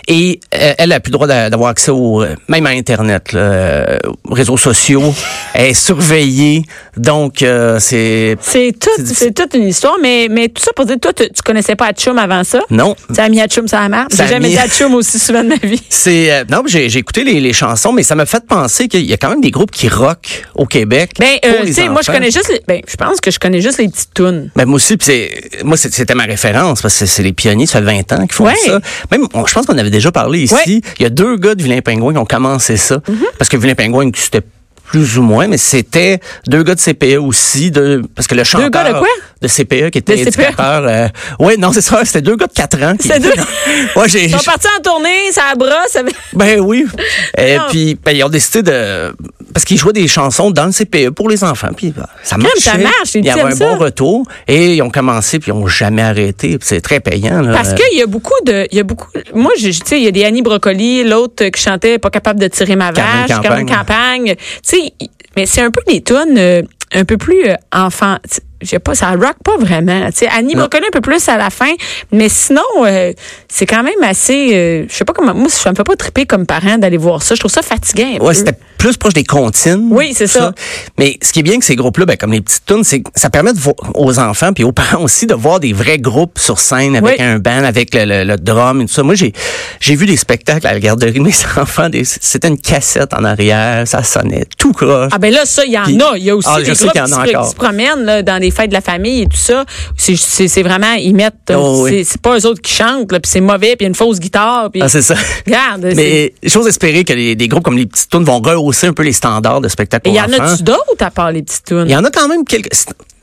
Et 0.07 0.39
euh, 0.56 0.74
elle 0.77 0.92
a 0.92 1.00
plus 1.00 1.10
le 1.12 1.13
droit 1.13 1.27
d'a- 1.27 1.50
d'avoir 1.50 1.69
accès 1.69 1.92
au, 1.92 2.24
euh, 2.24 2.36
même 2.48 2.66
à 2.66 2.69
Internet, 2.71 3.33
là, 3.33 3.39
euh, 3.39 3.98
aux 4.27 4.33
réseaux 4.33 4.57
sociaux. 4.57 5.13
elle 5.54 5.68
est 5.68 5.74
surveillée, 5.74 6.63
donc 6.98 7.42
euh, 7.44 7.77
c'est 7.80 8.38
C'est 8.42 8.74
tout, 8.80 8.89
C'est 9.06 9.33
toute 9.33 9.54
une 9.54 9.68
histoire, 9.68 9.98
mais, 10.01 10.27
mais 10.30 10.50
tout 10.50 10.62
ça 10.63 10.71
pour 10.75 10.86
dire, 10.86 10.98
toi, 11.01 11.13
tu, 11.13 11.24
tu 11.30 11.42
connaissais 11.44 11.75
pas 11.75 11.88
Atchoum 11.88 12.18
avant 12.18 12.44
ça? 12.44 12.60
non. 12.69 12.95
Tu 13.13 13.19
as 13.19 13.30
mis 13.30 13.42
Atchoum 13.42 13.68
sur 13.68 13.77
la? 13.80 14.07
Ça 14.12 14.25
J'ai 14.25 14.30
jamais 14.33 14.48
mis- 14.48 14.54
dit 14.54 14.60
Atchoum 14.60 14.94
aussi 14.95 15.19
souvent 15.19 15.44
de 15.44 15.50
ma 15.50 15.56
vie. 15.56 15.81
C'est 15.89 16.31
euh, 16.31 16.44
non, 16.50 16.63
j'ai 16.66 16.89
j'ai 16.89 17.00
écouté 17.00 17.24
les, 17.24 17.39
les 17.39 17.54
chansons, 17.54 17.92
mais 17.92 18.04
ça 18.04 18.16
m'a 18.16 18.25
fait 18.25 18.45
penser 18.45 18.88
qu'il 18.88 19.06
y 19.06 19.13
a 19.13 19.18
quand 19.18 19.30
même 19.30 19.42
des 19.42 19.51
groupes 19.51 19.71
qui 19.71 19.88
rock 19.89 20.44
au 20.56 20.66
Québec. 20.66 21.12
Ben, 21.19 21.38
euh, 21.45 21.66
tu 21.66 21.74
sais, 21.74 21.89
moi, 21.89 22.01
je 22.06 22.12
connais 22.12 22.31
juste 22.31 22.50
les, 22.50 22.62
ben, 22.68 22.81
je 22.88 22.95
pense 22.95 23.19
que 23.21 23.31
je 23.31 23.39
connais 23.39 23.62
juste 23.62 23.77
les 23.80 23.88
petites 23.89 24.13
tunes. 24.13 24.50
Ben 24.56 24.66
moi 24.66 24.75
aussi, 24.77 24.98
puis 24.98 25.06
c'est 25.06 25.63
moi 25.63 25.77
c'était 25.77 26.16
ma 26.16 26.24
référence 26.25 26.81
parce 26.81 26.98
que 27.00 27.06
c'est 27.06 27.24
les 27.24 27.33
pionniers, 27.33 27.66
ça 27.66 27.80
fait 27.80 27.86
20 27.86 28.13
ans 28.13 28.21
qu'ils 28.25 28.33
font 28.33 28.45
Ouais. 28.45 28.54
Ça. 28.66 28.80
Même 29.12 29.28
on- 29.34 29.46
je 29.46 29.54
pense 29.54 29.66
qu'on 29.66 29.78
avait 29.78 29.90
déjà 29.90 30.12
parlé 30.12 30.40
ici. 30.42 30.54
Ouais. 30.54 30.62
Mm-hmm. 30.66 30.84
Il 31.00 31.04
y 31.04 31.06
a 31.06 31.10
deux 31.10 31.36
gars 31.38 31.56
de 31.56 31.64
Vilain 31.64 31.82
Pingouin 31.82 32.14
qui 32.14 32.20
ont 32.20 32.26
commencé 32.26 32.78
ça 32.78 33.00
parce 33.38 33.50
que 33.50 33.58
Vilain 33.58 33.76
Pingouin 33.76 34.10
c'était 34.16 34.42
plus 34.86 35.20
ou 35.20 35.22
moins, 35.22 35.48
mais 35.48 35.60
c'était 35.60 36.20
deux 36.48 36.64
gars 36.64 36.74
de 36.74 36.80
CPE 36.80 37.18
aussi, 37.20 37.70
de, 37.70 38.02
parce 38.16 38.28
que 38.28 38.34
le 38.34 38.44
chanteur 38.44 38.72
gars 38.72 38.92
de 38.92 38.98
quoi? 38.98 39.08
de 39.40 39.48
CPE 39.48 39.92
qui 39.92 40.00
était 40.00 40.14
De 40.16 40.24
CPE? 40.24 40.28
éducateur. 40.40 40.84
Euh, 40.88 41.08
ouais, 41.38 41.58
non, 41.58 41.72
c'est 41.72 41.82
ça, 41.82 42.04
c'était 42.06 42.24
deux 42.24 42.36
gars 42.36 42.48
de 42.48 42.54
4 42.54 42.82
ans. 42.84 42.96
C'est 43.00 43.20
deux- 43.20 43.30
ouais, 43.96 44.10
j'ai, 44.10 44.24
Ils 44.26 44.32
sont 44.32 44.40
partis 44.44 44.66
en 44.80 44.82
tournée, 44.82 45.32
ça 45.32 45.54
brosse. 45.56 45.96
avec- 45.96 46.16
ben 46.34 46.60
oui. 46.62 46.88
Et 47.38 47.58
puis 47.70 48.00
ben, 48.04 48.14
ils 48.18 48.24
ont 48.24 48.30
décidé 48.30 48.64
de 48.64 49.14
parce 49.54 49.66
qu'ils 49.66 49.78
jouaient 49.78 49.94
des 49.94 50.07
chansons 50.07 50.51
dans 50.51 50.66
le 50.66 50.72
CPE 50.72 51.10
pour 51.12 51.30
les 51.30 51.44
enfants. 51.44 51.69
Puis 51.75 51.92
ben, 51.96 52.06
ça 52.24 52.38
ça 52.57 52.78
marche, 52.78 53.16
Il 53.16 53.25
y 53.25 53.30
avait 53.30 53.42
un 53.42 53.56
bon 53.56 53.78
retour 53.78 54.25
et 54.48 54.75
ils 54.75 54.81
ont 54.81 54.90
commencé 54.90 55.40
puis 55.40 55.50
ils 55.51 55.54
ont 55.54 55.68
jamais 55.68 56.01
arrêté. 56.01 56.57
C'est 56.62 56.81
très 56.81 57.00
payant. 57.00 57.42
Là. 57.42 57.54
Parce 57.54 57.74
qu'il 57.74 57.98
y 57.98 58.01
a 58.01 58.07
beaucoup 58.07 58.34
de, 58.46 58.68
il 58.72 58.78
y 58.78 58.80
a 58.80 58.84
beaucoup, 58.84 59.07
moi, 59.34 59.51
je- 59.60 59.69
tu 59.69 59.80
sais, 59.86 59.98
il 60.00 60.04
y 60.04 60.07
a 60.07 60.12
des 60.12 60.24
Annie 60.25 60.42
Brocoli, 60.42 61.04
l'autre 61.04 61.46
qui 61.50 61.62
chantait 61.62 62.00
pas 62.00 62.10
capable 62.10 62.40
de 62.40 62.48
tirer 62.48 62.75
ma 62.75 62.92
vache, 62.92 63.28
Carmen 63.28 63.66
Campagne. 63.66 63.68
Campagne. 63.68 64.36
Tu 64.36 64.42
sais, 64.63 64.94
mais 65.36 65.46
c'est 65.46 65.62
un 65.62 65.72
peu 65.72 65.81
des 65.88 66.02
tunes 66.02 66.38
euh, 66.38 66.62
un 66.94 67.06
peu 67.06 67.18
plus 67.18 67.45
euh, 67.48 67.56
enfant. 67.72 68.18
Je 68.62 68.68
sais 68.68 68.80
pas, 68.80 68.94
ça 68.94 69.12
rock 69.12 69.36
pas 69.44 69.56
vraiment. 69.58 70.08
Tu 70.08 70.18
sais, 70.20 70.28
Annie 70.28 70.54
Non. 70.54 70.62
Brocoli 70.64 70.86
un 70.86 70.92
peu 70.92 71.02
plus 71.02 71.28
à 71.30 71.38
la 71.38 71.50
fin, 71.50 71.72
mais 72.12 72.28
sinon, 72.30 72.62
euh, 72.86 73.14
c'est 73.48 73.66
quand 73.66 73.84
même 73.84 74.02
assez, 74.04 74.50
euh, 74.54 74.86
je 74.90 74.94
sais 74.96 75.06
pas 75.06 75.14
comment, 75.14 75.34
moi, 75.34 75.48
ça 75.50 75.72
me 75.72 75.76
fait 75.76 75.84
pas 75.86 75.96
triper 75.96 76.26
comme 76.26 76.46
parent 76.46 76.78
d'aller 76.78 76.98
voir 76.98 77.24
ça. 77.24 77.36
Je 77.36 77.40
trouve 77.40 77.52
ça 77.52 77.62
fatigant. 77.62 78.18
un 78.20 78.26
Ouais, 78.26 78.34
c'était 78.34 78.58
plus 78.78 78.98
proche 78.98 79.14
des 79.14 79.24
comptines. 79.24 79.88
Oui, 79.92 80.14
c'est 80.14 80.28
ça. 80.28 80.54
Mais 80.98 81.18
ce 81.22 81.32
qui 81.32 81.40
est 81.40 81.44
bien 81.44 81.58
que 81.60 81.66
ces 81.66 81.76
groupes-là, 81.76 82.06
ben, 82.06 82.18
comme 82.18 82.32
les 82.34 82.42
petites 82.42 82.66
tunes, 82.66 82.84
c'est 82.84 83.02
que 83.02 83.10
ça 83.16 83.30
permet 83.30 83.54
de 83.54 83.60
aux 83.94 84.20
enfants 84.20 84.52
puis 84.54 84.64
aux 84.64 84.72
parents 84.72 85.04
aussi 85.04 85.26
de 85.26 85.34
voir 85.34 85.60
des 85.62 85.72
vrais 85.74 85.98
groupes 86.00 86.38
sur 86.40 86.60
scène 86.60 86.96
avec 86.98 87.18
Oui. 87.20 87.26
un 87.26 87.40
band, 87.40 87.64
avec 87.64 87.94
le, 87.94 88.06
le- 88.06 88.24
le 88.26 88.38
drum 88.38 88.82
et 88.82 88.86
tout 88.86 88.94
ça. 88.94 89.04
Moi, 89.04 89.16
j'ai 89.16 89.32
j'ai 89.80 89.96
vu 89.96 90.06
des 90.06 90.18
spectacles 90.18 90.68
à 90.68 90.74
la 90.74 90.80
garderie 90.80 91.14
de 91.14 91.20
mes 91.22 91.32
enfants. 91.58 91.88
C'était 92.04 92.48
une 92.50 92.60
cassette 92.60 93.14
en 93.14 93.24
arrière, 93.24 93.88
ça 93.88 94.04
sonnait 94.04 94.46
tout 94.58 94.74
croche. 94.74 95.12
Ah 95.14 95.18
ben 95.18 95.34
là, 95.34 95.46
ça, 95.46 95.64
il 95.66 95.72
y 95.72 95.78
en 95.78 95.84
a. 95.84 96.18
Il 96.18 96.24
y 96.24 96.30
a 96.30 96.36
aussi 96.36 96.48
Ah, 96.52 96.58
des 96.62 96.72
groupes 96.72 96.92
qu'il 96.92 97.00
y 97.00 97.02
en 97.02 97.06
qui, 97.06 97.12
se, 97.12 97.18
encore. 97.20 97.44
qui 97.46 97.50
se 97.52 97.56
promènent 97.56 98.04
là, 98.04 98.22
dans 98.24 98.38
des 98.50 98.56
fêtes 98.56 98.69
de 98.69 98.74
la 98.74 98.81
famille 98.81 99.22
et 99.22 99.25
tout 99.28 99.38
ça. 99.38 99.63
C'est- 99.98 100.63
vraiment, 100.63 100.94
ils 100.94 101.13
mettent, 101.16 101.51
Oh, 101.56 101.84
oui. 101.84 102.04
c'est 102.06 102.22
pas 102.22 102.38
eux 102.38 102.46
autres 102.46 102.62
qui 102.62 102.74
chantent, 102.74 103.12
là, 103.12 103.19
puis 103.19 103.30
c'est 103.31 103.42
mauvais, 103.42 103.75
puis 103.75 103.78
il 103.81 103.84
y 103.84 103.86
a 103.86 103.90
une 103.90 103.96
fausse 103.96 104.19
guitare. 104.19 104.69
Puis, 104.72 104.81
Ah, 104.81 104.90
c'est 104.90 105.01
ça. 105.01 105.16
Regarde, 105.46 105.94
Mais 105.96 106.34
j'ose 106.44 106.68
espérer 106.68 107.04
que 107.04 107.13
les, 107.13 107.36
des 107.36 107.48
groupes 107.48 107.63
comme 107.63 107.78
les 107.78 107.86
petites 107.86 108.10
tunes 108.10 108.24
vont 108.24 108.40
rehausser 108.42 108.88
un 108.88 108.94
peu 108.94 109.04
les 109.04 109.13
standards 109.13 109.62
de 109.62 109.68
spectacle 109.69 110.07
Et 110.07 110.12
pour 110.12 110.19
il 110.19 110.31
y 110.31 110.36
en 110.36 110.40
a-tu 110.44 110.63
d'autres 110.63 110.80
à 111.01 111.12
part 111.12 111.31
les 111.31 111.44
petites 111.44 111.66
tunes? 111.66 111.86
Il 111.86 111.92
y 111.92 111.96
en 111.96 112.04
a 112.04 112.10
quand 112.12 112.28
même 112.28 112.44
quelques. 112.46 112.69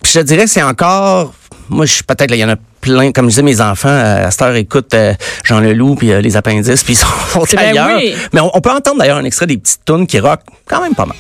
Je 0.05 0.13
te 0.13 0.19
dirais, 0.21 0.47
c'est 0.47 0.63
encore. 0.63 1.33
Moi, 1.69 1.85
je 1.87 1.95
suis 1.95 2.03
peut-être, 2.05 2.31
là, 2.31 2.37
il 2.37 2.41
y 2.41 2.45
en 2.45 2.49
a 2.51 2.57
plein. 2.81 3.11
Comme 3.13 3.25
je 3.27 3.31
disais, 3.31 3.43
mes 3.43 3.61
enfants, 3.61 3.89
euh, 3.89 4.27
à 4.27 4.31
cette 4.31 4.43
heure, 4.43 4.55
écoutent 4.55 4.95
euh, 4.95 5.15
Jean 5.45 5.59
Leloup 5.61 5.97
puis 5.97 6.13
euh, 6.13 6.21
les 6.21 6.37
appendices, 6.37 6.85
puis 6.85 6.93
ils 6.95 6.97
sont, 6.97 7.07
sont 7.47 7.57
Ben 7.57 7.71
ailleurs. 7.71 7.97
oui. 7.99 8.15
Mais 8.33 8.41
on, 8.41 8.51
on 8.57 8.61
peut 8.61 8.71
entendre 8.71 8.99
d'ailleurs 8.99 9.19
un 9.19 9.25
extrait 9.25 9.47
des 9.47 9.59
petites 9.59 9.85
tunes 9.85 10.07
qui 10.07 10.21
rock 10.21 10.41
quand 10.69 10.81
même 10.81 10.95
pas 10.95 11.07
mal. 11.07 11.17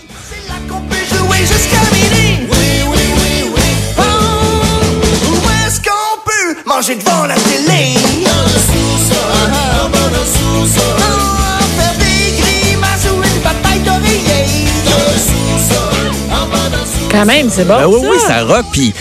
Manger 6.76 6.96
devant 6.96 7.24
la 7.26 7.34
télé? 7.34 7.94
Dans 8.24 8.42
le 8.42 8.58
sous-sol, 8.68 9.50
en 9.82 9.88
bas 9.88 9.98
dans 9.98 10.08
le 10.10 10.24
sous-sol. 10.26 10.96
Oh, 10.98 11.62
faire 11.78 11.96
des 11.98 12.36
grimaces 12.42 13.06
ou 13.10 13.16
une 13.16 13.40
bataille 13.42 13.80
d'oreiller. 13.80 14.66
Dans 14.84 15.04
le 15.10 15.18
sous-sol, 15.28 16.10
en 16.30 16.46
bas 16.48 16.68
dans 16.70 16.76
le 16.76 16.84
sous-sol. 16.84 17.08
Quand 17.10 17.24
même, 17.24 17.48
c'est 17.50 17.64
bon. 17.64 17.78
Ben 17.78 17.86
oui, 17.86 18.00
ça. 18.02 18.10
oui, 18.10 18.18
ça 18.26 18.44
rock. 18.44 18.66
Puis 18.72 18.92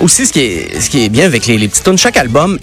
aussi, 0.00 0.26
ce 0.26 0.32
qui 0.32 0.40
est, 0.40 0.80
ce 0.80 0.90
qui 0.90 1.04
est 1.04 1.08
bien 1.08 1.26
avec 1.26 1.46
les, 1.46 1.56
les 1.56 1.68
petites 1.68 1.84
tunes, 1.84 1.98
chaque 1.98 2.16
album 2.16 2.58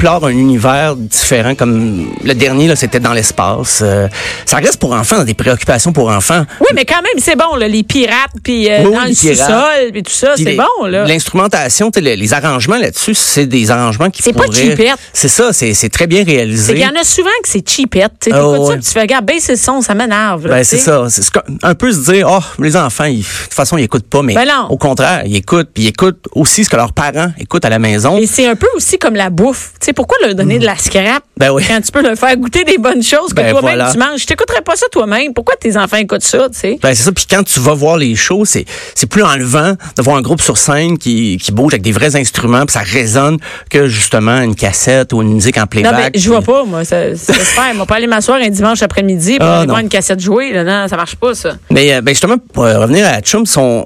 explore 0.00 0.24
un 0.24 0.30
univers 0.30 0.96
différent. 0.96 1.54
Comme 1.54 2.06
le 2.24 2.32
dernier, 2.34 2.66
là, 2.68 2.74
c'était 2.74 3.00
dans 3.00 3.12
l'espace. 3.12 3.80
Euh, 3.82 4.08
ça 4.46 4.56
reste 4.56 4.78
pour 4.78 4.92
enfants, 4.92 5.18
dans 5.18 5.24
des 5.24 5.34
préoccupations 5.34 5.92
pour 5.92 6.08
enfants. 6.08 6.44
Oui, 6.60 6.68
mais 6.74 6.86
quand 6.86 7.02
même, 7.02 7.22
c'est 7.22 7.36
bon, 7.36 7.54
là, 7.56 7.68
les 7.68 7.82
pirates, 7.82 8.30
puis 8.42 8.70
euh, 8.70 8.82
dans 8.82 9.04
le 9.04 9.12
sous-sol, 9.14 9.90
puis 9.92 10.02
tout 10.02 10.10
ça, 10.12 10.32
c'est 10.38 10.56
bon, 10.56 10.86
là. 10.86 11.04
L'instrumentation, 11.04 11.90
les, 12.00 12.16
les 12.16 12.32
arrangements 12.32 12.78
là-dessus, 12.78 13.14
c'est 13.14 13.44
des 13.44 13.70
arrangements 13.70 14.08
qui 14.08 14.22
C'est 14.22 14.32
pas 14.32 14.46
cheapette. 14.50 14.94
C'est 15.12 15.28
ça, 15.28 15.52
c'est 15.52 15.88
très 15.90 16.06
bien 16.06 16.24
réalisé. 16.24 16.72
qu'il 16.72 16.82
y 16.82 16.86
en 16.86 16.98
a 16.98 17.04
souvent 17.04 17.28
que 17.42 17.48
c'est 17.50 17.68
cheapette. 17.68 18.12
Tu 18.22 18.30
ça, 18.30 18.48
ouais. 18.48 18.76
puis 18.76 18.84
tu 18.84 18.90
fais, 18.92 19.00
regarde, 19.02 19.26
baisse 19.26 19.48
le 19.50 19.56
son, 19.56 19.82
ça 19.82 19.94
m'énerve. 19.94 20.48
Ben, 20.48 20.64
c'est 20.64 20.78
ça. 20.78 21.04
C'est 21.10 21.22
ce 21.22 21.30
qu'on- 21.30 21.40
un 21.62 21.74
peu 21.74 21.92
se 21.92 22.10
dire, 22.10 22.26
oh, 22.30 22.40
les 22.62 22.74
enfants, 22.74 23.04
ils- 23.04 23.18
de 23.20 23.24
toute 23.44 23.54
façon, 23.54 23.76
ils 23.76 23.84
écoutent 23.84 24.08
pas, 24.08 24.22
mais 24.22 24.34
Ben 24.34 24.46
non. 24.46 24.68
au 24.70 24.78
contraire, 24.78 25.22
ils 25.26 25.36
écoutent, 25.36 25.68
puis 25.74 25.84
ils 25.84 25.88
écoutent 25.88 26.24
aussi 26.34 26.64
ce 26.64 26.70
que 26.70 26.76
leurs 26.76 26.94
parents 26.94 27.32
écoutent 27.38 27.66
à 27.66 27.70
la 27.70 27.78
maison. 27.78 28.16
Et 28.16 28.26
c'est 28.26 28.46
un 28.46 28.56
peu 28.56 28.68
aussi 28.74 28.96
comme 28.98 29.14
la 29.14 29.28
bouffe. 29.28 29.72
Sais, 29.90 29.92
pourquoi 29.94 30.16
leur 30.24 30.34
donner 30.34 30.58
de 30.58 30.64
la 30.66 30.76
scrap 30.76 31.22
Ben 31.36 31.50
oui. 31.50 31.64
quand 31.68 31.80
tu 31.80 31.92
peux 31.92 32.02
leur 32.02 32.16
faire 32.16 32.36
goûter 32.36 32.64
des 32.64 32.78
bonnes 32.78 33.02
choses 33.02 33.30
que 33.30 33.34
Ben 33.36 33.50
toi-même 33.50 33.76
voilà. 33.78 33.90
tu 33.92 33.98
manges? 33.98 34.20
Je 34.22 34.26
t'écouterais 34.26 34.62
pas 34.62 34.76
ça 34.76 34.86
toi-même? 34.90 35.32
Pourquoi 35.34 35.56
tes 35.56 35.76
enfants 35.76 35.96
écoutent 35.98 36.22
ça, 36.22 36.48
tu 36.50 36.58
sais? 36.58 36.78
Ben, 36.82 36.94
c'est 36.94 37.02
ça. 37.04 37.12
Puis 37.12 37.26
quand 37.30 37.42
tu 37.44 37.60
vas 37.60 37.74
voir 37.74 37.96
les 37.96 38.14
shows, 38.16 38.44
c'est 38.44 38.64
c'est 38.94 39.06
plus 39.08 39.22
enlevant 39.22 39.74
de 39.96 40.02
voir 40.02 40.16
un 40.16 40.22
groupe 40.22 40.40
sur 40.40 40.58
scène 40.58 40.98
qui, 40.98 41.36
qui 41.38 41.52
bouge 41.52 41.74
avec 41.74 41.82
des 41.82 41.92
vrais 41.92 42.16
instruments, 42.16 42.64
puis 42.66 42.72
ça 42.72 42.80
résonne 42.80 43.38
que 43.70 43.86
justement 43.86 44.40
une 44.42 44.54
cassette 44.54 45.12
ou 45.12 45.22
une 45.22 45.34
musique 45.34 45.56
en 45.58 45.62
Non, 45.62 45.66
playback. 45.66 46.10
mais 46.14 46.20
je 46.20 46.28
vois 46.28 46.42
pas, 46.42 46.64
moi. 46.64 46.84
Ça, 46.84 47.16
ça 47.16 47.32
se. 47.34 47.74
Moi, 47.76 47.86
pas 47.86 47.96
aller 47.96 48.06
m'asseoir 48.06 48.38
un 48.42 48.48
dimanche 48.48 48.82
après-midi 48.82 49.36
pour 49.38 49.46
Ah, 49.46 49.58
aller 49.58 49.66
non. 49.66 49.72
voir 49.74 49.80
une 49.80 49.88
cassette 49.88 50.20
jouer. 50.20 50.52
Là. 50.52 50.64
Non, 50.64 50.88
ça 50.88 50.96
marche 50.96 51.16
pas, 51.16 51.34
ça. 51.34 51.54
Mais 51.70 51.92
euh, 51.94 52.00
ben, 52.00 52.12
justement, 52.12 52.36
pour 52.38 52.64
revenir 52.64 53.06
à 53.06 53.20
Chum, 53.20 53.46
son 53.46 53.84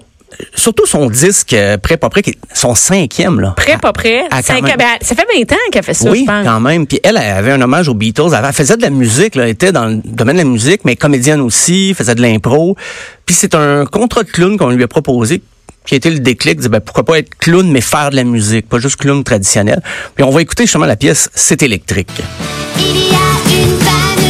surtout 0.54 0.86
son 0.86 1.08
disque 1.10 1.52
euh, 1.52 1.76
prêt 1.78 1.96
pas 1.96 2.08
prêt, 2.08 2.22
qui 2.22 2.30
est 2.30 2.38
son 2.52 2.74
cinquième 2.74 3.40
là. 3.40 3.54
Prêt, 3.56 3.78
pas 3.78 3.92
prêt. 3.92 4.22
Ah, 4.30 4.42
quand 4.42 4.54
Cinq- 4.54 4.62
même. 4.62 4.76
ben, 4.78 4.86
ça 5.00 5.14
fait 5.14 5.26
20 5.38 5.52
ans 5.52 5.56
qu'elle 5.72 5.82
fait 5.82 5.94
ça, 5.94 6.10
oui, 6.10 6.20
je 6.20 6.30
pense. 6.30 6.44
quand 6.44 6.60
même. 6.60 6.86
Puis 6.86 7.00
elle, 7.02 7.16
elle 7.22 7.36
avait 7.36 7.52
un 7.52 7.60
hommage 7.60 7.88
aux 7.88 7.94
Beatles. 7.94 8.30
Elle 8.36 8.52
faisait 8.52 8.76
de 8.76 8.82
la 8.82 8.90
musique, 8.90 9.34
là, 9.34 9.44
elle 9.44 9.50
était 9.50 9.72
dans 9.72 9.86
le 9.86 10.00
domaine 10.04 10.36
de 10.36 10.42
la 10.42 10.48
musique, 10.48 10.80
mais 10.84 10.96
comédienne 10.96 11.40
aussi, 11.40 11.94
faisait 11.94 12.14
de 12.14 12.22
l'impro. 12.22 12.76
Puis 13.26 13.34
c'est 13.34 13.54
un 13.54 13.86
contrat 13.86 14.22
de 14.22 14.30
clown 14.30 14.56
qu'on 14.58 14.70
lui 14.70 14.82
a 14.84 14.88
proposé 14.88 15.42
qui 15.86 15.92
a 15.94 15.96
été 15.98 16.08
le 16.10 16.18
déclic, 16.20 16.60
dit 16.60 16.68
ben, 16.70 16.80
pourquoi 16.80 17.04
pas 17.04 17.18
être 17.18 17.34
clown 17.38 17.70
mais 17.70 17.82
faire 17.82 18.08
de 18.10 18.16
la 18.16 18.24
musique, 18.24 18.68
pas 18.68 18.78
juste 18.78 18.96
clown 18.96 19.22
traditionnel. 19.22 19.82
Puis 20.14 20.24
on 20.24 20.30
va 20.30 20.40
écouter 20.40 20.64
justement 20.64 20.86
la 20.86 20.96
pièce 20.96 21.28
C'est 21.34 21.62
électrique. 21.62 22.08
Il 22.78 22.84
y 23.08 23.10
a 23.10 23.62
une 23.62 24.23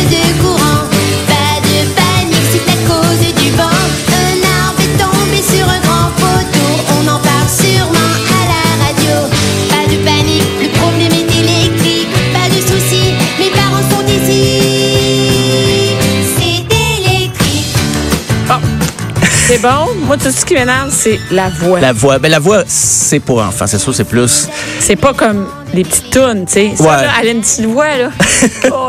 Moi, 20.07 20.19
tout 20.19 20.31
ce 20.31 20.45
qui 20.45 20.55
m'énerve, 20.55 20.91
c'est 20.91 21.19
la 21.31 21.49
voix. 21.49 21.81
La 21.81 21.93
voix, 21.93 22.19
ben 22.19 22.31
la 22.31 22.39
voix, 22.39 22.63
c'est 22.67 23.21
pour 23.21 23.41
enfants, 23.41 23.67
c'est 23.67 23.79
sûr, 23.79 23.95
c'est 23.95 24.05
plus. 24.05 24.49
C'est 24.81 24.97
pas 24.97 25.15
comme 25.15 25.47
les 25.73 25.83
petites 25.83 26.11
tunes, 26.11 26.45
tu 26.47 26.53
sais. 26.53 26.73
Ça, 26.77 26.83
Ouais. 26.85 26.91
là, 26.91 27.09
elle 27.23 27.29
a 27.29 27.31
une 27.31 27.41
petite 27.41 27.65
voix, 27.65 27.97
là. 27.97 28.11
Oh, 28.71 28.89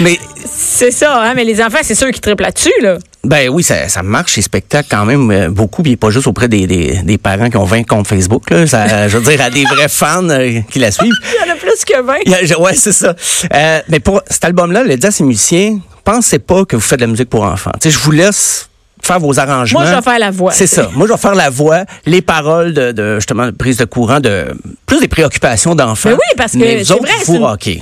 Mais 0.00 0.18
C'est 0.46 0.92
ça, 0.92 1.20
hein, 1.22 1.32
mais 1.34 1.42
les 1.44 1.60
enfants, 1.60 1.78
c'est 1.82 1.94
ceux 1.96 2.10
qui 2.12 2.20
triplent 2.20 2.42
là-dessus, 2.44 2.72
là. 2.82 2.98
Ben 3.24 3.48
oui, 3.48 3.64
ça, 3.64 3.88
ça 3.88 4.02
marche, 4.04 4.34
ces 4.34 4.42
spectacles, 4.42 4.86
quand 4.88 5.04
même, 5.04 5.28
euh, 5.32 5.48
beaucoup, 5.50 5.82
puis 5.82 5.96
pas 5.96 6.10
juste 6.10 6.28
auprès 6.28 6.46
des, 6.46 6.66
des, 6.68 7.00
des 7.02 7.18
parents 7.18 7.50
qui 7.50 7.56
ont 7.56 7.64
20 7.64 7.82
comptes 7.82 8.06
Facebook, 8.06 8.48
là. 8.50 8.64
Ça, 8.68 9.08
je 9.08 9.18
veux 9.18 9.24
dire, 9.28 9.40
à 9.44 9.50
des 9.50 9.64
vrais 9.64 9.88
fans 9.88 10.28
euh, 10.28 10.60
qui 10.70 10.78
la 10.78 10.92
suivent. 10.92 11.12
Il 11.42 11.48
y 11.48 11.50
en 11.50 11.52
a 11.52 11.56
plus 11.56 11.84
que 11.84 12.00
20. 12.00 12.14
Il 12.26 12.30
y 12.30 12.34
a- 12.36 12.44
je- 12.44 12.54
ouais, 12.54 12.74
c'est 12.74 12.92
ça. 12.92 13.14
Euh, 13.52 13.80
mais 13.88 13.98
pour 13.98 14.22
cet 14.30 14.44
album-là, 14.44 14.84
le 14.84 14.96
dit 14.96 15.06
à 15.06 15.10
ses 15.10 15.24
musiciens, 15.24 15.78
pensez 16.04 16.38
pas 16.38 16.64
que 16.64 16.76
vous 16.76 16.82
faites 16.82 17.00
de 17.00 17.04
la 17.04 17.10
musique 17.10 17.28
pour 17.28 17.42
enfants. 17.42 17.72
Tu 17.80 17.90
sais, 17.90 17.98
je 17.98 17.98
vous 17.98 18.12
laisse 18.12 18.67
faire 19.08 19.18
vos 19.18 19.38
arrangements. 19.38 19.80
Moi, 19.80 19.90
je 19.90 19.96
vais 19.96 20.02
faire 20.02 20.18
la 20.18 20.30
voix. 20.30 20.52
C'est 20.52 20.66
ça. 20.66 20.90
Moi, 20.94 21.06
je 21.08 21.12
vais 21.12 21.18
faire 21.18 21.34
la 21.34 21.50
voix, 21.50 21.84
les 22.06 22.22
paroles 22.22 22.72
de, 22.72 22.92
de 22.92 23.16
justement 23.16 23.46
de 23.46 23.50
prise 23.50 23.78
de 23.78 23.84
courant, 23.84 24.20
de 24.20 24.46
plus 24.86 25.00
des 25.00 25.08
préoccupations 25.08 25.74
d'enfants. 25.74 26.10
Mais 26.10 26.14
oui, 26.14 26.36
parce 26.36 26.52
que 26.52 26.84
c'est 26.84 26.98
vrai, 26.98 27.10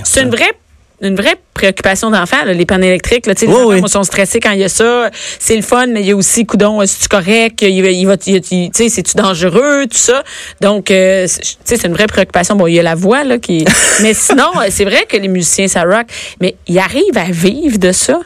c'est 0.03 0.21
une, 0.21 0.27
une 0.27 0.35
vraie 0.35 0.53
une 0.99 1.15
vraie 1.15 1.35
préoccupation 1.53 2.09
d'enfants, 2.09 2.43
les 2.45 2.65
pannes 2.65 2.83
électriques. 2.83 3.27
Là, 3.27 3.35
tu 3.35 3.45
les 3.45 3.53
enfants 3.53 3.67
oui. 3.67 3.87
sont 3.87 4.03
stressés 4.03 4.39
quand 4.39 4.49
il 4.49 4.61
y 4.61 4.63
a 4.63 4.69
ça. 4.69 5.11
C'est 5.37 5.55
le 5.55 5.61
fun, 5.61 5.85
mais 5.85 6.01
il 6.01 6.07
y 6.07 6.11
a 6.11 6.15
aussi, 6.15 6.43
coudon, 6.47 6.83
c'est-tu 6.87 7.07
correct? 7.07 7.61
Il, 7.61 7.85
il 7.85 8.05
va, 8.07 8.17
tu 8.17 8.41
sais, 8.41 8.89
c'est-tu 8.89 9.15
dangereux? 9.15 9.85
Tout 9.85 9.97
ça? 9.97 10.23
Donc, 10.59 10.89
euh, 10.89 11.27
tu 11.27 11.55
c'est 11.65 11.85
une 11.85 11.93
vraie 11.93 12.07
préoccupation. 12.07 12.55
Bon, 12.55 12.65
il 12.65 12.73
y 12.73 12.79
a 12.79 12.83
la 12.83 12.95
voix, 12.95 13.23
là, 13.23 13.37
qui... 13.37 13.63
mais 14.01 14.15
sinon, 14.15 14.51
euh, 14.55 14.69
c'est 14.71 14.85
vrai 14.85 15.05
que 15.07 15.17
les 15.17 15.27
musiciens, 15.27 15.67
ça 15.67 15.83
rock. 15.83 16.07
Mais 16.41 16.55
ils 16.67 16.79
arrivent 16.79 17.17
à 17.17 17.29
vivre 17.29 17.77
de 17.77 17.91
ça. 17.91 18.19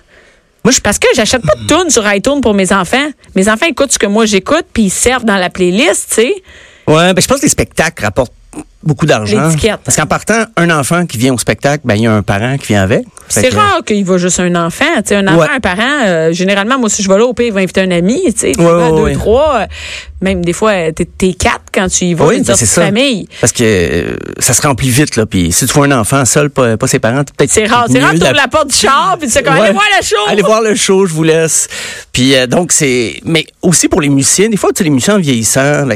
Moi, 0.63 0.72
je 0.72 0.80
Parce 0.80 1.00
que 1.00 1.08
j'achète 1.15 1.41
pas 1.41 1.56
de 1.56 1.65
tunes 1.68 1.89
sur 1.89 2.03
iTunes 2.13 2.41
pour 2.41 2.53
mes 2.53 2.72
enfants. 2.72 3.08
Mes 3.36 3.50
enfants 3.50 3.65
écoutent 3.68 3.91
ce 3.91 4.00
que 4.00 4.06
moi 4.08 4.25
j'écoute, 4.25 4.65
puis 4.74 4.84
ils 4.84 4.89
servent 4.91 5.25
dans 5.25 5.38
la 5.38 5.50
playlist, 5.50 6.10
tu 6.10 6.15
sais. 6.15 6.34
Ouais, 6.88 7.13
ben 7.13 7.22
je 7.22 7.27
pense 7.27 7.38
que 7.38 7.44
les 7.44 7.50
spectacles 7.50 8.03
rapportent 8.03 8.34
beaucoup 8.84 9.06
d'argent. 9.06 9.48
L'étiquette. 9.48 9.80
Parce 9.84 9.96
qu'en 9.96 10.06
partant, 10.08 10.44
un 10.58 10.70
enfant 10.72 11.06
qui 11.06 11.18
vient 11.18 11.34
au 11.34 11.38
spectacle, 11.38 11.82
ben 11.86 11.96
il 11.96 12.03
y 12.03 12.08
a 12.08 12.12
un 12.13 12.22
parent 12.24 12.58
qui 12.58 12.68
vient 12.68 12.84
avec. 12.84 13.03
C'est 13.30 13.50
que- 13.50 13.56
rare 13.56 13.82
qu'il 13.86 14.03
va 14.03 14.18
juste 14.18 14.39
un 14.39 14.53
enfant. 14.56 14.86
Tu 14.98 15.01
sais, 15.06 15.15
un 15.15 15.27
enfant, 15.27 15.39
Ouais. 15.41 15.48
un 15.56 15.60
parent, 15.60 16.01
euh, 16.06 16.34
généralement, 16.34 16.77
moi, 16.77 16.89
si 16.89 17.01
je 17.01 17.08
vais 17.10 17.18
là, 17.18 17.24
au 17.25 17.34
pire, 17.34 17.48
il 17.48 17.53
va 17.53 17.62
inviter 17.62 17.82
un 17.82 17.91
ami. 17.91 18.22
Tu 18.34 18.39
sais, 18.39 18.51
tu 18.51 18.60
Ouais, 18.60 18.65
vas 18.65 18.91
ouais, 18.91 19.13
deux, 19.13 19.18
trois. 19.20 19.56
euh, 19.62 19.65
Même 20.22 20.44
des 20.44 20.53
fois, 20.53 20.91
t'es, 20.91 21.06
t'es 21.06 21.34
quatre 21.34 21.61
quand 21.73 21.87
tu 21.87 22.05
y 22.05 22.13
vas, 22.13 22.27
Oui, 22.27 22.37
une 22.37 22.43
ben, 22.43 22.55
c'est 22.55 22.65
ça. 22.65 22.83
famille. 22.85 23.27
Parce 23.39 23.53
que 23.53 23.63
euh, 23.63 24.15
ça 24.39 24.53
se 24.53 24.61
remplit 24.61 24.89
vite, 24.89 25.15
là. 25.15 25.25
Puis 25.25 25.51
si 25.51 25.65
tu 25.65 25.73
vois 25.73 25.85
un 25.85 25.91
enfant 25.99 26.23
seul, 26.25 26.49
pas, 26.49 26.77
pas 26.77 26.87
ses 26.87 26.99
parents, 26.99 27.23
peut-être. 27.23 27.51
C'est 27.51 27.65
rare. 27.65 27.85
C'est 27.91 27.99
rare, 27.99 28.11
t'ouvres 28.11 28.23
d'a- 28.23 28.33
la 28.33 28.47
porte 28.47 28.69
du 28.69 28.75
char, 28.75 29.15
puis 29.19 29.27
tu 29.27 29.33
sais, 29.33 29.43
comme, 29.43 29.53
Ouais. 29.55 29.61
allez 29.61 29.73
voir 29.73 29.85
la 29.95 30.01
show. 30.05 30.15
Allez 30.27 30.41
voir 30.43 30.61
le 30.61 30.75
show, 30.75 31.05
je 31.05 31.13
vous 31.13 31.23
laisse. 31.23 31.67
Puis 32.11 32.35
euh, 32.35 32.47
donc 32.47 32.71
c'est 32.71 33.19
mais 33.23 33.45
aussi 33.61 33.87
pour 33.87 34.01
les 34.01 34.09
musiciens, 34.09 34.49
des 34.49 34.57
fois 34.57 34.69
tu 34.71 34.79
sais 34.79 34.83
les 34.83 34.89
musiciens 34.89 35.17
vieillissants, 35.17 35.87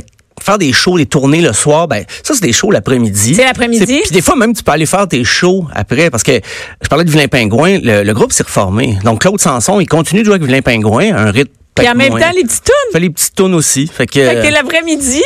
faire 0.42 0.58
des 0.58 0.74
shows, 0.74 0.98
des 0.98 1.06
tournées 1.06 1.42
le 1.42 1.54
soir, 1.54 1.88
ben 1.88 2.04
ça 2.24 2.34
c'est 2.34 2.44
des 2.44 2.54
shows 2.54 2.70
l'après-midi. 2.72 3.36
C'est 3.36 3.46
l'après-midi. 3.46 4.02
Puis 4.04 4.12
des 4.12 4.22
fois 4.22 4.36
même 4.36 4.54
tu 4.54 4.64
peux 4.64 4.72
aller 4.72 4.86
faire 4.86 5.08
tes 5.08 5.24
shows 5.24 5.66
après 5.74 6.10
parce 6.10 6.24
que 6.24 6.40
je 6.82 6.88
parlais 6.88 7.04
de 7.06 7.10
Vilain 7.10 7.28
Pingouin, 7.28 7.80
le, 7.82 8.04
le 8.04 8.14
groupe 8.14 8.32
s'est 8.34 8.44
reformé. 8.44 8.98
Donc 9.04 9.22
Claude 9.22 9.40
Sanson, 9.42 9.80
il 9.80 9.88
continue 9.88 10.22
de 10.22 10.26
jouer 10.26 10.36
avec 10.36 10.46
Vilain 10.48 10.62
Pingouin, 10.62 11.16
un 11.16 11.32
rythme 11.32 11.52
Puis 11.74 11.88
en 11.90 11.96
même 11.96 12.12
moins. 12.12 12.20
temps, 12.20 12.32
les 12.36 12.44
petites 12.44 12.64
tunes. 12.66 12.92
fait 12.92 13.00
les 13.00 13.10
petites 13.10 13.36
tunes 13.36 13.54
aussi. 13.56 13.88
Fait 13.88 14.06
que, 14.08 14.14
Fait 14.14 14.36
que 14.36 14.42
t'es 14.42 14.52
l'après-midi. 14.52 15.22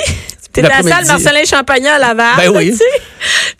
T'es 0.51 0.65
à 0.65 0.81
la 0.81 0.81
salle. 0.81 1.05
Marcelin 1.05 1.43
Champagnat 1.45 1.95
à 1.95 1.99
Laval. 1.99 2.35
Ben 2.37 2.49
oui. 2.55 2.73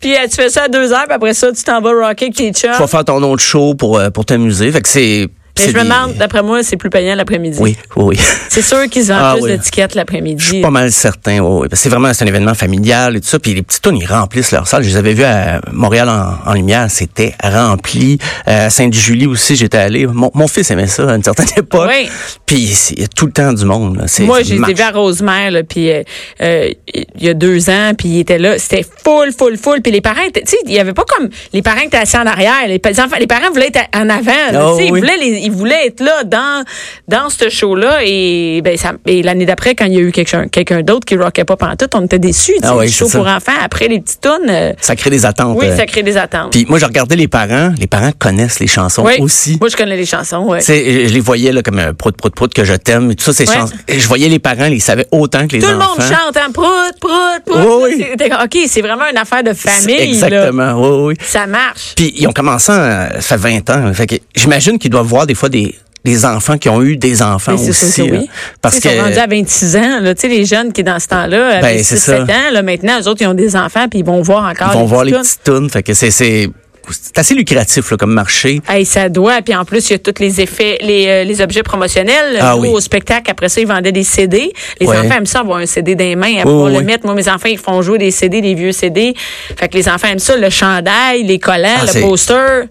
Puis 0.00 0.14
euh, 0.14 0.26
tu 0.28 0.36
fais 0.36 0.48
ça 0.48 0.64
à 0.64 0.68
deux 0.68 0.92
heures, 0.92 1.04
puis 1.04 1.14
après 1.14 1.34
ça, 1.34 1.52
tu 1.52 1.62
t'en 1.62 1.80
vas 1.80 1.90
rocker 1.90 2.26
avec 2.26 2.34
tes 2.34 2.52
chums. 2.52 2.72
tu 2.72 2.78
vas 2.78 2.86
faire 2.86 3.04
ton 3.04 3.22
autre 3.22 3.42
show 3.42 3.74
pour 3.74 3.98
euh, 3.98 4.10
pour 4.10 4.24
t'amuser. 4.24 4.72
Fait 4.72 4.80
que 4.80 4.88
c'est 4.88 5.28
Mais 5.66 5.72
je 5.72 5.76
me 5.78 5.82
demande, 5.84 6.14
d'après 6.14 6.42
moi, 6.42 6.62
c'est 6.62 6.76
plus 6.76 6.90
payant 6.90 7.14
l'après-midi. 7.14 7.58
Oui, 7.60 7.76
oui. 7.96 8.18
C'est 8.48 8.62
sûr 8.62 8.88
qu'ils 8.88 9.04
vendent 9.04 9.18
Ah 9.20 9.32
plus 9.34 9.44
oui. 9.44 9.50
d'étiquettes 9.52 9.92
Je 9.92 9.96
l'après-midi. 9.96 10.44
suis 10.44 10.60
pas 10.60 10.70
mal 10.70 10.90
certain. 10.92 11.40
oui, 11.40 11.68
C'est 11.72 11.88
vraiment 11.88 12.08
un 12.08 12.26
événement 12.26 12.54
familial 12.54 13.16
et 13.16 13.20
tout 13.20 13.28
ça. 13.28 13.38
Puis 13.38 13.54
les 13.54 13.62
petits 13.62 13.80
tunes, 13.80 13.96
ils 13.96 14.06
remplissent 14.06 14.52
leur 14.52 14.66
salle. 14.66 14.82
Je 14.82 14.88
les 14.88 14.96
avais 14.96 15.14
vus 15.14 15.24
à 15.24 15.60
Montréal 15.72 16.08
en, 16.08 16.50
en 16.50 16.54
lumière, 16.54 16.86
c'était 16.90 17.34
rempli. 17.42 18.18
Euh, 18.48 18.66
à 18.66 18.70
Sainte-Julie 18.70 19.26
aussi, 19.26 19.56
j'étais 19.56 19.78
allé. 19.78 20.06
Mon, 20.06 20.30
mon 20.34 20.48
fils 20.48 20.70
aimait 20.70 20.86
ça 20.86 21.10
à 21.10 21.14
une 21.16 21.22
certaine 21.24 21.46
époque. 21.56 21.88
Oui. 21.88 22.08
Puis 22.46 22.90
il 22.96 23.00
y 23.00 23.04
a 23.04 23.08
tout 23.08 23.26
le 23.26 23.32
temps 23.32 23.52
du 23.52 23.64
monde. 23.64 24.04
Moi, 24.20 24.42
j'ai 24.42 24.56
été 24.56 24.74
vu 24.74 24.82
à 24.82 24.90
Rosemère, 24.90 25.50
là, 25.50 25.62
puis 25.62 25.90
euh, 25.90 26.02
euh, 26.42 26.70
il 26.94 27.24
y 27.24 27.28
a 27.28 27.34
deux 27.34 27.70
ans, 27.70 27.92
puis 27.96 28.08
il 28.08 28.18
était 28.20 28.38
là. 28.38 28.58
C'était 28.58 28.84
full, 29.04 29.32
full, 29.36 29.56
full. 29.56 29.80
Puis 29.82 29.92
les 29.92 30.00
parents, 30.00 30.22
étaient- 30.26 30.42
tu 30.42 30.50
sais, 30.50 30.56
il 30.66 30.72
y 30.72 30.78
avait 30.78 30.92
pas 30.94 31.04
comme 31.04 31.28
les 31.52 31.62
parents 31.62 31.80
qui 31.80 31.86
étaient 31.86 31.96
assis 31.98 32.16
en 32.16 32.26
arrière. 32.26 32.66
Les, 32.66 32.78
pa- 32.78 32.90
les 32.90 33.00
enfants, 33.00 33.16
les 33.18 33.26
parents 33.26 33.50
voulaient 33.52 33.70
être 33.72 33.80
en 33.96 34.08
avant. 34.08 34.52
là, 34.52 34.66
Oh, 34.72 34.76
sais, 34.78 34.86
ils, 34.86 34.90
voulaient 34.90 35.16
les- 35.18 35.38
ils 35.42 35.49
voulaient 35.50 35.86
être 35.86 36.00
là 36.00 36.24
dans 36.24 36.64
dans 37.08 37.28
ce 37.30 37.48
show-là. 37.48 38.00
Et 38.04 38.60
ben 38.62 38.76
ça, 38.76 38.92
et 39.06 39.22
l'année 39.22 39.46
d'après, 39.46 39.74
quand 39.74 39.84
il 39.86 39.94
y 39.94 39.98
a 39.98 40.00
eu 40.00 40.12
quelqu'un 40.12 40.48
quelqu'un 40.48 40.82
d'autre 40.82 41.04
qui 41.04 41.16
rockait 41.16 41.44
pas 41.44 41.56
pantoute, 41.56 41.94
on 41.94 42.04
était 42.04 42.18
déçus. 42.18 42.54
Ah 42.62 42.76
oui, 42.76 42.86
le 42.86 42.92
show 42.92 43.08
pour 43.08 43.26
enfants. 43.26 43.52
Après 43.62 43.88
les 43.88 44.00
petites 44.00 44.20
tunes, 44.20 44.48
euh, 44.48 44.72
Ça 44.80 44.96
crée 44.96 45.10
des 45.10 45.26
attentes. 45.26 45.56
oui, 45.58 45.66
euh. 45.66 45.76
ça 45.76 45.86
crée 45.86 46.02
des 46.02 46.16
attentes. 46.16 46.52
Puis 46.52 46.66
moi, 46.68 46.78
je 46.78 46.84
regardais 46.86 47.16
les 47.16 47.28
parents. 47.28 47.72
Les 47.78 47.86
parents 47.86 48.12
connaissent 48.18 48.60
les 48.60 48.66
chansons 48.66 49.04
oui. 49.04 49.14
aussi. 49.20 49.56
Moi, 49.60 49.68
je 49.68 49.76
connais 49.76 49.96
les 49.96 50.06
chansons. 50.06 50.44
Ouais. 50.46 50.60
Je 50.60 51.08
je 51.08 51.12
les 51.14 51.20
voyais 51.20 51.52
là, 51.52 51.62
comme 51.62 51.78
un 51.78 51.92
prout, 51.94 52.16
prout, 52.16 52.34
prout 52.34 52.52
que 52.52 52.64
je 52.64 52.74
t'aime. 52.74 53.14
Tout 53.14 53.24
ça, 53.24 53.32
ces 53.32 53.48
Ouais. 53.48 53.54
chansons. 53.56 53.74
Je 53.88 54.06
voyais 54.08 54.28
les 54.28 54.38
parents, 54.38 54.66
ils 54.66 54.80
savaient 54.80 55.06
autant 55.10 55.46
que 55.46 55.56
les 55.56 55.60
Tout 55.62 55.68
le 55.68 55.76
enfants. 55.76 55.88
monde 55.98 56.06
chante, 56.08 56.36
hein, 56.36 56.50
prout, 56.52 56.66
prout, 57.00 57.44
prout. 57.44 57.58
Oui, 57.82 57.94
oui. 57.98 58.06
C'est- 58.18 58.32
OK, 58.34 58.58
c'est 58.68 58.80
vraiment 58.82 59.04
une 59.10 59.16
affaire 59.18 59.42
de 59.42 59.52
famille. 59.52 59.96
là. 59.96 60.04
Exactement. 60.04 60.72
Oui, 60.74 61.06
oui. 61.08 61.14
Ça 61.26 61.46
marche. 61.46 61.94
Puis 61.96 62.12
ils 62.16 62.26
ont 62.26 62.32
commencé, 62.32 62.70
euh, 62.72 63.20
ça 63.20 63.36
fait 63.38 63.60
20 63.60 63.70
ans. 63.70 63.92
Fait 63.94 64.06
que 64.06 64.16
j'imagine 64.34 64.78
qu'ils 64.78 64.90
doivent 64.90 65.06
voir 65.06 65.26
des 65.30 65.34
fois 65.36 65.48
des, 65.48 65.74
des 66.04 66.24
enfants 66.24 66.58
qui 66.58 66.68
ont 66.68 66.82
eu 66.82 66.96
des 66.96 67.22
enfants 67.22 67.54
aussi. 67.54 68.02
que 68.02 68.08
là. 68.10 68.18
oui. 68.20 68.30
parce 68.62 68.76
sais, 68.76 68.80
que 68.80 68.88
Ils 68.88 68.98
sont 68.98 69.04
rendus 69.04 69.18
à 69.18 69.26
26 69.26 69.76
ans. 69.76 70.00
Là. 70.00 70.14
Tu 70.14 70.22
sais, 70.22 70.28
les 70.28 70.44
jeunes 70.44 70.72
qui, 70.72 70.82
dans 70.82 70.98
ce 70.98 71.06
temps-là, 71.08 71.58
avaient 71.58 71.60
Ben, 71.76 71.84
c'est 71.84 71.96
6, 71.96 72.02
7 72.02 72.16
ça. 72.16 72.22
ans, 72.22 72.52
là, 72.52 72.62
maintenant, 72.62 72.98
eux 73.00 73.08
autres, 73.08 73.22
ils 73.22 73.26
ont 73.26 73.34
des 73.34 73.54
enfants, 73.56 73.86
puis 73.88 74.00
ils 74.00 74.04
vont 74.04 74.22
voir 74.22 74.44
encore 74.50 74.70
ils 74.72 74.78
vont 74.78 74.84
voir 74.86 75.04
les 75.04 75.12
petites 75.12 75.42
tunes. 75.44 75.68
Fait 75.70 75.82
que 75.82 75.92
c'est, 75.94 76.10
c'est, 76.10 76.48
c'est 76.90 77.18
assez 77.18 77.34
lucratif 77.34 77.90
là, 77.90 77.96
comme 77.98 78.12
marché. 78.14 78.62
Hey, 78.66 78.86
ça 78.86 79.10
doit. 79.10 79.42
Puis 79.42 79.54
en 79.54 79.64
plus, 79.66 79.90
il 79.90 79.92
y 79.92 79.96
a 79.96 79.98
tous 79.98 80.20
les 80.20 80.40
effets, 80.40 80.78
les, 80.80 81.06
euh, 81.06 81.24
les 81.24 81.40
objets 81.42 81.62
promotionnels. 81.62 82.38
Ah 82.40 82.54
Nous, 82.56 82.62
oui. 82.62 82.68
au 82.70 82.80
spectacle, 82.80 83.30
après 83.30 83.50
ça, 83.50 83.60
ils 83.60 83.66
vendaient 83.66 83.92
des 83.92 84.02
CD. 84.02 84.52
Les 84.80 84.86
Ouais. 84.86 84.96
enfants 84.96 85.16
aiment 85.18 85.26
ça, 85.26 85.40
avoir 85.40 85.58
un 85.58 85.66
CD 85.66 85.94
dans 85.94 86.04
les 86.04 86.16
mains, 86.16 86.32
à 86.36 86.38
Oui, 86.38 86.42
pouvoir 86.44 86.72
oui. 86.72 86.78
le 86.78 86.84
mettre. 86.84 87.04
Moi, 87.04 87.14
mes 87.14 87.28
enfants, 87.28 87.48
ils 87.50 87.58
font 87.58 87.82
jouer 87.82 87.98
des 87.98 88.10
CD, 88.10 88.40
des 88.40 88.54
vieux 88.54 88.72
CD. 88.72 89.12
Fait 89.56 89.68
que 89.68 89.76
les 89.76 89.86
enfants 89.88 90.08
aiment 90.08 90.18
ça, 90.18 90.34
le 90.36 90.48
chandail, 90.48 91.22
les 91.24 91.38
collants, 91.38 91.68
Ah, 91.82 91.84
le 91.94 92.00
poster. 92.00 92.62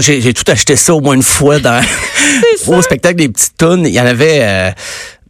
J'ai 0.00 0.32
tout 0.34 0.50
acheté 0.50 0.76
ça 0.76 0.94
au 0.94 1.00
moins 1.00 1.14
une 1.14 1.22
fois 1.22 1.58
dans 1.58 1.80
au 2.66 2.82
spectacle 2.82 3.16
des 3.16 3.28
petites 3.28 3.56
tunes. 3.58 3.84
Il 3.86 3.92
y 3.92 4.00
en 4.00 4.06
avait. 4.06 4.38
euh, 4.42 4.70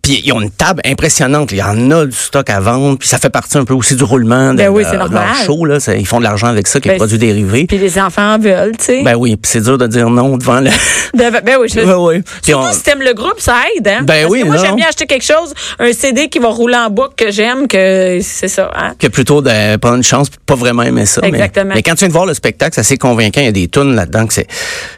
puis 0.03 0.21
ils 0.25 0.33
ont 0.33 0.41
une 0.41 0.51
table 0.51 0.83
impressionnante. 0.85 1.53
Il 1.53 1.59
y 1.59 1.63
en 1.63 1.91
a 1.93 2.07
du 2.07 2.17
stock 2.17 2.51
à 2.51 2.59
vendre. 2.59 2.99
Puis 2.99 3.09
ça 3.09 3.19
fait 3.19 3.31
partie 3.31 3.57
un 3.57 3.65
peu 3.65 3.73
aussi 3.75 3.95
du 3.95 4.03
roulement 4.03 4.53
de, 4.53 4.59
Ben 4.59 4.69
oui, 4.69 4.85
de- 4.85 4.91
leur 4.97 5.09
normal. 5.11 5.29
show. 5.47 5.65
Là. 5.65 5.79
Ils 5.97 6.07
font 6.07 6.19
de 6.19 6.25
l'argent 6.25 6.49
avec 6.49 6.67
ça, 6.67 6.81
qui 6.81 6.89
est 6.89 6.93
Ben, 6.93 6.99
produit 6.99 7.19
dérivés. 7.19 7.67
Puis 7.67 7.79
les 7.79 7.99
enfants 8.01 8.35
en 8.35 8.39
veulent, 8.39 8.77
tu 8.77 8.85
sais. 8.85 9.03
Ben 9.05 9.15
oui, 9.15 9.37
puis 9.37 9.49
c'est 9.51 9.61
dur 9.61 9.79
de 9.79 9.87
dire 9.87 10.11
non 10.11 10.37
devant 10.37 10.59
le. 10.61 10.71
De- 11.15 11.41
ben 11.45 11.57
oui, 11.61 11.69
je 11.73 11.79
ouais. 11.81 12.23
Puis 12.23 12.33
Surtout 12.53 12.67
on- 12.69 12.73
si 12.73 12.83
t'aimes 12.83 13.03
le 13.03 13.13
groupe, 13.15 13.39
ça 13.39 13.57
aide, 13.77 13.87
hein? 13.87 13.99
Ben 14.03 14.23
Parce 14.23 14.33
oui, 14.33 14.41
que 14.43 14.47
moi, 14.47 14.57
j'aime 14.57 14.75
bien 14.77 14.89
acheter 14.89 15.07
quelque 15.07 15.25
chose, 15.25 15.53
un 15.79 15.93
CD 15.93 16.29
qui 16.29 16.39
va 16.41 16.49
rouler 16.49 16.75
en 16.77 16.91
boucle 16.91 17.15
que 17.17 17.31
j'aime, 17.31 17.69
que 17.69 18.19
c'est 18.23 18.49
ça, 18.49 18.71
hein? 18.75 18.95
que 18.99 19.07
plutôt 19.07 19.41
de 19.43 19.77
prendre 19.77 19.97
une 19.99 20.03
chance 20.03 20.29
pas 20.47 20.55
vraiment 20.57 20.83
aimer 20.83 21.07
ça. 21.07 21.21
Exactement. 21.23 21.75
Mais, 21.75 21.83
quand 21.83 21.93
tu 21.93 21.99
viens 22.01 22.09
de 22.09 22.13
voir 22.13 22.27
le 22.27 22.35
spectacle, 22.35 22.75
c'est 22.75 22.81
assez 22.81 22.97
convaincant. 22.99 23.41
Il 23.41 23.45
y 23.45 23.49
a 23.49 23.53
des 23.53 23.69
tunes 23.69 23.95
là-dedans 23.95 24.27
que 24.27 24.35
c'est 24.35 24.49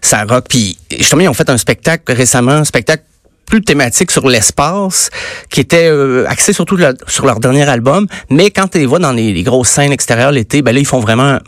ça 0.01 0.25
rock. 0.25 0.45
Puis 0.49 0.79
justement, 0.97 1.23
ils 1.23 1.29
ont 1.29 1.35
fait 1.35 1.51
un 1.51 1.59
spectacle 1.59 2.11
récemment, 2.13 2.53
un 2.53 2.65
spectacle 2.65 3.03
plus 3.47 3.63
thématique 3.63 4.11
sur 4.11 4.29
l'espace, 4.29 5.11
qui 5.51 5.61
était 5.61 5.89
euh, 5.89 6.27
surtout 6.39 6.79
sur 7.07 7.27
leur 7.27 7.41
dernier 7.41 7.69
album. 7.69 8.07
Mais 8.31 8.51
quand 8.51 8.69
tu 8.69 8.79
les 8.79 8.87
vois 8.87 8.99
dans 8.99 9.13
les, 9.13 9.33
les 9.33 9.43
grosses 9.43 9.69
scènes 9.69 9.93
extérieures 9.93 10.33
l'été, 10.33 10.63
ben 10.63 10.75
là, 10.75 10.81
ils 10.81 10.87
font 10.87 11.01
vraiment 11.01 11.39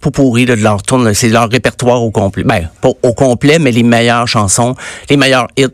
pour 0.00 0.12
pourri 0.12 0.46
de 0.46 0.54
leur 0.54 0.82
tourne. 0.82 1.12
C'est 1.14 1.28
leur 1.28 1.50
répertoire 1.50 2.02
au 2.02 2.10
complet. 2.10 2.44
Ben, 2.44 2.68
pas 2.80 2.90
au 3.02 3.12
complet, 3.12 3.58
mais 3.58 3.72
les 3.72 3.82
meilleures 3.82 4.28
chansons, 4.28 4.74
les 5.10 5.16
meilleurs 5.16 5.48
hits 5.56 5.66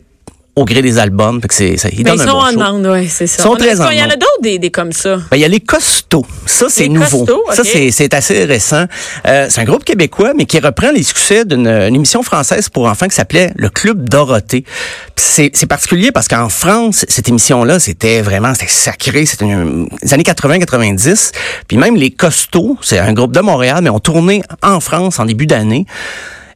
au 0.54 0.64
gré 0.64 0.82
des 0.82 0.98
albums. 0.98 1.40
Fait 1.40 1.48
que 1.48 1.54
c'est, 1.54 1.76
ça, 1.78 1.88
ils 1.90 2.04
Ben, 2.04 2.14
donnent 2.14 2.26
ils 2.26 2.28
un 2.28 2.50
sont 2.52 2.58
bon 2.58 2.88
en 2.88 2.92
oui, 2.92 3.08
c'est 3.08 3.26
ça. 3.26 3.36
Ils 3.38 3.42
sont 3.42 3.56
très 3.56 3.80
en 3.80 3.90
Il 3.90 3.98
y 3.98 4.02
en 4.02 4.06
a 4.10 4.16
d'autres 4.16 4.42
des, 4.42 4.58
des 4.58 4.70
comme 4.70 4.92
ça? 4.92 5.16
Ben, 5.30 5.36
il 5.36 5.40
y 5.40 5.44
a 5.44 5.48
les 5.48 5.60
costauds. 5.60 6.26
Ça, 6.46 6.66
c'est 6.68 6.82
Les 6.84 6.88
nouveau. 6.90 7.24
Costauds, 7.24 7.42
Ça, 7.52 7.64
c'est, 7.64 7.90
c'est 7.90 8.12
assez 8.12 8.44
récent. 8.44 8.84
Euh, 9.26 9.46
c'est 9.48 9.60
un 9.60 9.64
groupe 9.64 9.84
québécois, 9.84 10.32
mais 10.36 10.44
qui 10.44 10.58
reprend 10.58 10.90
les 10.90 11.02
succès 11.02 11.44
d'une 11.44 11.66
une 11.66 11.94
émission 11.94 12.22
française 12.22 12.68
pour 12.68 12.86
enfants 12.86 13.08
qui 13.08 13.14
s'appelait 13.14 13.52
Le 13.56 13.68
Club 13.70 14.08
Dorothée. 14.08 14.64
C'est, 15.16 15.50
c'est 15.54 15.66
particulier 15.66 16.12
parce 16.12 16.28
qu'en 16.28 16.48
France, 16.50 17.06
cette 17.08 17.28
émission-là, 17.28 17.78
c'était 17.78 18.20
vraiment 18.20 18.52
c'était 18.54 18.68
sacré. 18.70 19.24
C'était 19.24 19.46
une- 19.46 19.88
les 20.02 20.12
années 20.12 20.22
80-90. 20.24 21.32
Puis 21.68 21.76
même 21.78 21.96
les 21.96 22.10
costauds, 22.10 22.76
c'est 22.82 22.98
un 22.98 23.12
groupe 23.14 23.32
de 23.32 23.40
Montréal, 23.40 23.78
mais 23.82 23.90
ont 23.90 24.00
tourné 24.00 24.42
en 24.62 24.80
France 24.80 25.18
en 25.18 25.24
début 25.24 25.46
d'année. 25.46 25.86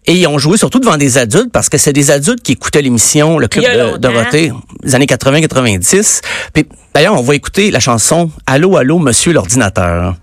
Et 0.09 0.15
ils 0.15 0.27
ont 0.29 0.39
joué 0.39 0.57
surtout 0.57 0.79
devant 0.79 0.97
des 0.97 1.19
adultes 1.19 1.51
parce 1.53 1.69
que 1.69 1.79
c'est 1.79 1.93
des 1.93 2.11
adultes 2.11 2.43
qui 2.43 2.53
écoutaient 2.53 2.83
l'émission 2.83 3.39
Le 3.39 3.49
Club 3.49 3.65
de. 3.65 3.97
Dorothée 3.97 4.53
des 4.83 4.95
années 4.95 5.07
80-90. 5.07 6.21
Puis 6.53 6.67
d'ailleurs, 6.95 7.19
on 7.19 7.23
va 7.23 7.35
écouter 7.35 7.71
la 7.71 7.81
chanson 7.81 8.31
Allô, 8.47 8.77
allô, 8.77 8.99
monsieur 8.99 9.33
l'ordinateur. 9.33 10.15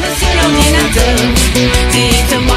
Monsieur 0.00 0.28
l'ordinateur, 0.40 2.53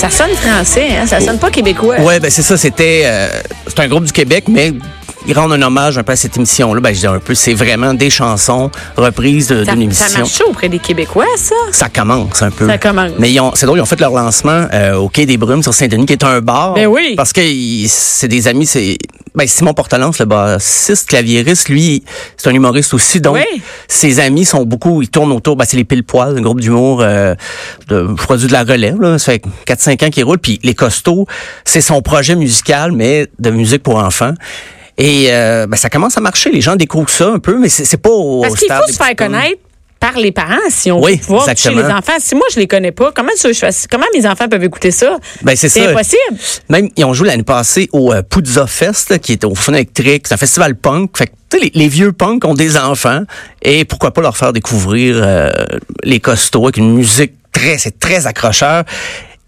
ça 0.00 0.08
sonne. 0.08 0.30
Ça 0.34 0.48
français, 0.48 0.88
hein? 0.98 1.06
Ça 1.06 1.20
sonne 1.20 1.38
pas 1.38 1.50
québécois. 1.50 2.00
Ouais, 2.00 2.20
ben 2.20 2.30
c'est 2.30 2.42
ça, 2.42 2.56
c'était 2.56 3.02
euh, 3.04 3.28
c'est 3.66 3.80
un 3.80 3.88
groupe 3.88 4.04
du 4.04 4.12
Québec, 4.12 4.44
mais 4.48 4.72
ils 5.26 5.34
rendent 5.34 5.52
un 5.52 5.60
hommage 5.60 5.98
un 5.98 6.02
peu 6.02 6.12
à 6.12 6.16
cette 6.16 6.34
émission-là. 6.38 6.80
Ben 6.80 6.94
je 6.94 7.00
dis 7.00 7.06
un 7.06 7.18
peu, 7.18 7.34
c'est 7.34 7.52
vraiment 7.52 7.92
des 7.92 8.08
chansons 8.08 8.70
reprises 8.96 9.48
Ça, 9.48 9.56
d'une 9.56 9.66
ça 9.92 10.06
émission. 10.06 10.20
marche 10.20 10.40
auprès 10.48 10.70
des 10.70 10.78
Québécois, 10.78 11.26
ça? 11.36 11.54
Ça 11.72 11.90
commence 11.90 12.40
un 12.40 12.50
peu. 12.50 12.66
Ça 12.66 12.78
commence. 12.78 13.10
Mais 13.18 13.30
ils 13.30 13.40
ont, 13.40 13.52
c'est 13.54 13.66
drôle, 13.66 13.78
ils 13.78 13.82
ont 13.82 13.86
fait 13.86 14.00
leur 14.00 14.12
lancement 14.12 14.66
euh, 14.72 14.94
au 14.94 15.10
Quai 15.10 15.26
des 15.26 15.36
Brumes 15.36 15.62
sur 15.62 15.74
Saint-Denis, 15.74 16.06
qui 16.06 16.14
est 16.14 16.24
un 16.24 16.40
bar. 16.40 16.72
Ben 16.72 16.86
oui. 16.86 17.12
Parce 17.14 17.34
que 17.34 17.42
c'est 17.86 18.28
des 18.28 18.48
amis, 18.48 18.64
c'est 18.64 18.96
ben, 19.34 19.46
Simon 19.46 19.74
Portalance, 19.74 20.18
le 20.18 20.24
bassiste, 20.24 21.08
claviériste, 21.08 21.68
lui, 21.68 22.04
c'est 22.36 22.48
un 22.50 22.54
humoriste 22.54 22.94
aussi. 22.94 23.20
Donc, 23.20 23.36
Oui. 23.36 23.62
ses 23.88 24.20
amis 24.20 24.44
sont 24.44 24.64
beaucoup, 24.64 25.02
ils 25.02 25.08
tournent 25.08 25.32
autour, 25.32 25.56
ben, 25.56 25.64
c'est 25.66 25.76
les 25.76 25.84
pile 25.84 26.04
poils, 26.04 26.36
un 26.36 26.40
groupe 26.40 26.60
d'humour, 26.60 27.00
euh, 27.02 27.34
de, 27.88 28.08
je 28.18 28.46
de 28.46 28.52
la 28.52 28.64
relève, 28.64 29.00
là. 29.00 29.18
Ça 29.18 29.32
fait 29.32 29.42
4-5 29.66 30.04
ans 30.06 30.10
qu'il 30.10 30.24
roule. 30.24 30.38
Puis 30.38 30.58
les 30.62 30.74
costauds, 30.74 31.26
c'est 31.64 31.80
son 31.80 32.02
projet 32.02 32.36
musical, 32.36 32.92
mais 32.92 33.28
de 33.38 33.50
musique 33.50 33.82
pour 33.82 33.96
enfants. 33.96 34.34
Et 34.98 35.28
euh, 35.30 35.66
ben, 35.66 35.76
ça 35.76 35.88
commence 35.88 36.16
à 36.18 36.20
marcher. 36.20 36.50
Les 36.50 36.60
gens 36.60 36.76
découvrent 36.76 37.08
ça 37.08 37.30
un 37.30 37.38
peu, 37.38 37.58
mais 37.58 37.68
c'est 37.68 37.96
pas 37.96 38.10
au 38.10 38.42
Parce 38.42 38.54
qu'il 38.56 38.70
faut 38.72 38.92
se 38.92 38.96
faire 38.96 39.16
connaître 39.16 39.60
par 40.00 40.16
les 40.18 40.32
parents 40.32 40.56
si 40.70 40.90
on 40.90 41.00
Oui, 41.02 41.12
veut 41.16 41.18
pouvoir 41.18 41.46
toucher 41.46 41.74
les 41.74 41.84
enfants. 41.84 42.14
Si 42.18 42.34
moi 42.34 42.46
je 42.52 42.58
les 42.58 42.66
connais 42.66 42.90
pas, 42.90 43.12
comment 43.14 43.30
ça, 43.36 43.52
je 43.52 43.58
fais- 43.58 43.86
comment 43.90 44.06
mes 44.14 44.26
enfants 44.26 44.48
peuvent 44.48 44.64
écouter 44.64 44.90
ça? 44.90 45.18
Ben, 45.42 45.54
c'est 45.54 45.68
ça. 45.68 45.90
impossible. 45.90 46.38
Même, 46.70 46.88
ils 46.96 47.04
ont 47.04 47.12
joué 47.12 47.28
l'année 47.28 47.42
passée 47.42 47.88
au 47.92 48.12
euh, 48.12 48.22
Puzza 48.22 48.66
Fest, 48.66 49.18
qui 49.20 49.32
est 49.32 49.44
au 49.44 49.54
Fun 49.54 49.74
électrique. 49.74 50.26
C'est 50.26 50.34
un 50.34 50.38
festival 50.38 50.74
punk. 50.74 51.16
Fait 51.18 51.26
que, 51.26 51.32
tu 51.50 51.58
sais, 51.58 51.64
les, 51.64 51.70
les 51.74 51.88
vieux 51.88 52.12
punks 52.12 52.44
ont 52.46 52.54
des 52.54 52.76
enfants. 52.78 53.20
Et 53.62 53.84
pourquoi 53.84 54.12
pas 54.12 54.22
leur 54.22 54.36
faire 54.36 54.52
découvrir 54.54 55.16
euh, 55.22 55.50
les 56.02 56.18
costauds 56.18 56.64
avec 56.64 56.78
une 56.78 56.94
musique 56.94 57.34
très, 57.52 57.76
c'est 57.78 57.98
très 57.98 58.26
accrocheur. 58.26 58.84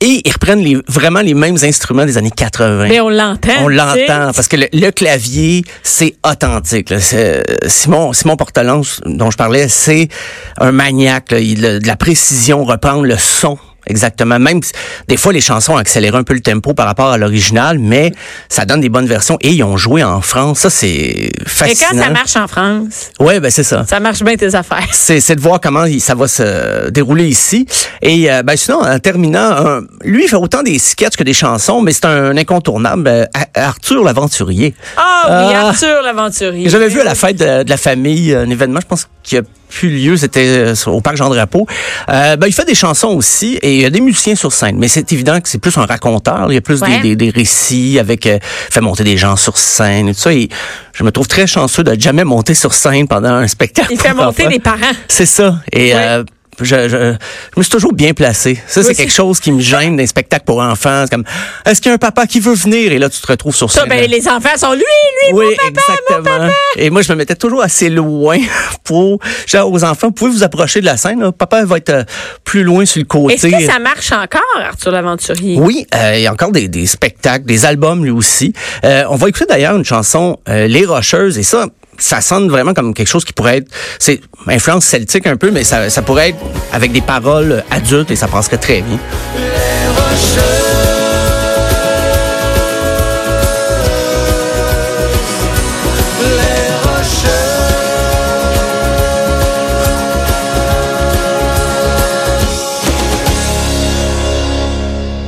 Et 0.05 0.21
ils 0.25 0.33
reprennent 0.33 0.59
les, 0.65 0.77
vraiment 0.89 1.21
les 1.21 1.33
mêmes 1.35 1.57
instruments 1.63 2.05
des 2.05 2.19
années 2.19 2.33
80. 2.35 2.89
Mais 2.89 2.99
on 3.01 3.09
l'entend. 3.09 3.53
On 3.61 3.69
l'entend 3.69 4.33
parce 4.35 4.49
que 4.49 4.57
le, 4.57 4.67
le 4.73 4.91
clavier, 4.91 5.65
c'est 5.85 6.17
authentique. 6.29 6.91
là. 6.91 6.97
Euh, 7.15 7.41
Simon, 7.69 8.13
Simon 8.13 8.37
Portalance, 8.37 9.01
dont 9.07 9.31
je 9.31 9.37
parlais, 9.37 9.69
c'est 9.69 10.09
un 10.59 10.73
maniaque. 10.73 11.31
là. 11.31 11.39
Il 11.39 11.65
a 11.65 11.79
de 11.79 11.87
la 11.87 11.95
précision, 11.97 12.65
reprendre 12.65 13.05
le 13.05 13.17
son. 13.17 13.59
Exactement. 13.87 14.39
Même 14.39 14.61
des 15.09 15.17
fois, 15.17 15.33
les 15.33 15.41
chansons 15.41 15.77
accélèrent 15.77 16.17
un 16.17 16.23
peu 16.23 16.35
le 16.35 16.41
tempo 16.41 16.75
par 16.75 16.87
rapport 16.87 17.11
à 17.11 17.19
l'original, 17.19 17.79
mais 17.79 18.13
ça 18.49 18.65
donne 18.65 18.81
des 18.81 18.89
bonnes 18.89 19.07
versions. 19.07 19.37
Et 19.41 19.51
ils 19.51 19.63
ont 19.65 19.77
joué 19.77 20.03
en 20.05 20.21
France. 20.21 20.61
Ça, 20.61 20.71
c'est 20.71 21.31
Mais 21.39 21.47
fascinant. 21.47 21.89
quand 21.91 21.99
ça 21.99 22.11
marche 22.11 22.37
en 22.37 22.47
France, 22.49 23.11
Ouais, 23.19 23.41
ben 23.41 23.51
c'est 23.51 23.65
ça. 23.65 23.85
ça 23.89 23.99
marche 24.01 24.23
bien 24.23 24.37
tes 24.37 24.55
affaires. 24.55 24.87
C'est, 24.93 25.35
de 25.35 25.41
voir 25.41 25.61
comment 25.61 25.85
ça 25.99 26.15
va 26.15 26.29
se 26.29 26.91
dérouler 26.91 27.27
ici. 27.27 27.67
Et 28.03 28.31
euh, 28.31 28.43
ben 28.43 28.57
sinon, 28.57 28.81
en 28.83 28.99
terminant, 28.99 29.81
lui, 30.05 30.25
il 30.25 30.29
fait 30.29 30.37
autant 30.37 30.63
des 30.63 30.79
sketchs 30.79 31.17
que 31.17 31.25
des 31.25 31.33
chansons, 31.35 31.81
mais 31.83 31.93
c'est 31.93 32.05
un 32.07 32.37
incontournable. 32.37 33.09
euh, 33.09 33.25
Arthur 33.55 34.05
l'aventurier. 34.05 34.75
Ah 34.97 35.47
oui, 35.49 35.55
Ah. 35.57 35.69
Arthur 35.69 36.03
l'aventurier. 36.03 36.69
J'avais 36.69 36.89
vu 36.89 37.01
à 37.01 37.05
la 37.05 37.15
fête 37.15 37.37
de, 37.39 37.63
de 37.65 37.71
la 37.71 37.77
famille 37.77 38.35
un 38.35 38.49
événement, 38.49 38.81
je 38.81 38.87
pense 38.87 39.09
qui 39.23 39.37
a 39.39 39.43
plus 39.73 39.89
lieu, 39.91 40.17
c'était 40.17 40.47
euh, 40.47 40.75
au 40.87 41.01
parc 41.01 41.17
Jean 41.17 41.29
Drapeau. 41.31 41.67
Euh, 42.09 42.37
ben, 42.37 42.47
il 42.47 42.53
fait 42.53 42.65
des 42.65 42.75
chansons 42.75 43.09
aussi 43.09 43.55
et 43.63 43.75
il 43.75 43.81
y 43.81 43.85
a 43.85 43.91
des 43.91 44.01
musiciens 44.01 44.35
sur 44.35 44.53
scène, 44.53 44.77
mais 44.79 44.89
c'est 44.89 45.13
évident 45.13 45.41
que 45.41 45.49
c'est 45.49 45.59
plus 45.59 45.77
un 45.79 45.87
raconteur. 45.87 46.47
Il 46.51 46.55
y 46.55 46.59
a 46.59 46.61
plus 46.61 46.81
Ouais. 46.83 47.01
des, 47.01 47.15
des, 47.15 47.17
des 47.17 47.31
récits 47.31 47.99
avec 47.99 48.27
euh, 48.27 48.39
fait 48.43 48.81
monter 48.81 49.05
des 49.05 49.17
gens 49.17 49.37
sur 49.37 49.57
scène 49.59 50.09
et 50.09 50.15
tout 50.15 50.21
ça. 50.21 50.33
Et 50.33 50.49
je 50.93 51.05
me 51.05 51.11
trouve 51.11 51.29
très 51.29 51.47
chanceux 51.47 51.85
de 51.85 51.99
jamais 52.01 52.25
monter 52.25 52.55
sur 52.55 52.73
scène 52.75 53.09
pendant 53.09 53.31
un 53.35 53.49
spectacle. 53.49 53.89
Il 53.93 53.99
fait 54.01 54.15
monter 54.15 54.49
les 54.49 54.59
parents. 54.59 54.79
C'est 55.09 55.27
ça. 55.27 55.57
Et 55.73 55.93
Ouais. 55.93 55.95
euh, 55.97 56.25
je, 56.61 56.65
je, 56.65 56.89
je 56.89 57.15
me 57.57 57.63
suis 57.63 57.71
toujours 57.71 57.93
bien 57.93 58.13
placé. 58.13 58.61
Ça, 58.67 58.83
c'est 58.83 58.95
quelque 58.95 59.13
chose 59.13 59.41
qui 59.41 59.53
me 59.53 59.61
gêne 59.61 59.97
dans 59.97 60.03
les 60.03 60.07
spectacles 60.07 60.45
pour 60.45 60.61
enfants. 60.61 61.05
C'est 61.05 61.11
comme, 61.15 61.25
est-ce 61.65 61.81
qu'il 61.81 61.89
y 61.89 61.93
a 61.93 61.95
un 61.95 61.99
papa 61.99 62.27
qui 62.27 62.41
veut 62.41 62.55
venir? 62.55 62.93
Et 62.93 62.99
là, 62.99 63.09
tu 63.09 63.21
te 63.21 63.27
retrouves 63.27 63.55
sur 63.57 63.71
Ça, 63.71 63.81
scène. 63.81 63.89
ben, 63.89 64.09
les 64.11 64.29
enfants 64.29 64.57
sont 64.57 64.73
lui, 64.73 64.79
lui, 64.81 65.33
Oui, 65.33 65.47
mon 65.65 65.73
papa, 65.73 65.93
mon 66.11 66.23
papa. 66.23 66.49
Et 66.77 66.91
moi, 66.91 67.03
je 67.03 67.11
me 67.13 67.17
mettais 67.17 67.35
toujours 67.37 67.63
assez 67.63 67.89
loin 67.89 68.39
pour, 68.85 69.19
genre, 69.47 69.71
aux 69.73 69.83
enfants, 69.85 70.09
vous 70.09 70.13
pouvez 70.13 70.31
vous 70.31 70.43
approcher 70.43 70.81
de 70.81 70.87
la 70.87 70.97
scène. 70.97 71.21
là? 71.21 71.33
Papa 71.33 71.65
va 71.65 71.77
être 71.79 71.91
euh, 71.91 72.05
plus 72.45 72.63
loin 72.63 72.85
sur 72.85 73.01
le 73.01 73.07
côté. 73.07 73.35
Est-ce 73.35 73.47
que 73.47 73.63
ça 73.73 73.79
marche 73.79 74.13
encore, 74.13 74.43
Arthur 74.63 74.91
l'aventurier? 74.93 75.57
Oui, 75.59 75.87
euh, 75.95 76.17
il 76.17 76.23
y 76.23 76.27
a 76.27 76.33
encore 76.33 76.53
des, 76.53 76.69
des 76.69 76.87
spectacles, 76.87 77.45
des 77.47 77.65
albums 77.65 78.05
lui 78.05 78.11
aussi. 78.11 78.53
Euh, 78.85 79.05
on 79.09 79.17
va 79.17 79.29
écouter 79.29 79.47
d'ailleurs 79.47 79.77
une 79.77 79.85
chanson, 79.85 80.39
euh, 80.49 80.67
Les 80.67 80.85
Rocheuses, 80.85 81.39
et 81.39 81.43
ça, 81.43 81.67
ça 81.99 82.21
sonne 82.21 82.49
vraiment 82.49 82.75
comme 82.75 82.95
quelque 82.95 83.09
chose 83.09 83.25
qui 83.25 83.33
pourrait 83.33 83.59
être, 83.59 83.71
c'est 83.99 84.21
influence 84.47 84.85
celtique 84.85 85.27
un 85.27 85.37
peu, 85.37 85.51
mais 85.51 85.65
ça, 85.65 85.91
ça 85.91 86.03
pourrait 86.03 86.31
être 86.31 86.39
avec 86.73 86.93
des 86.93 87.01
paroles 87.01 87.63
adultes 87.71 88.11
et 88.11 88.17
ça 88.17 88.29
passerait 88.29 88.59
très 88.59 88.83
bien. 88.83 88.99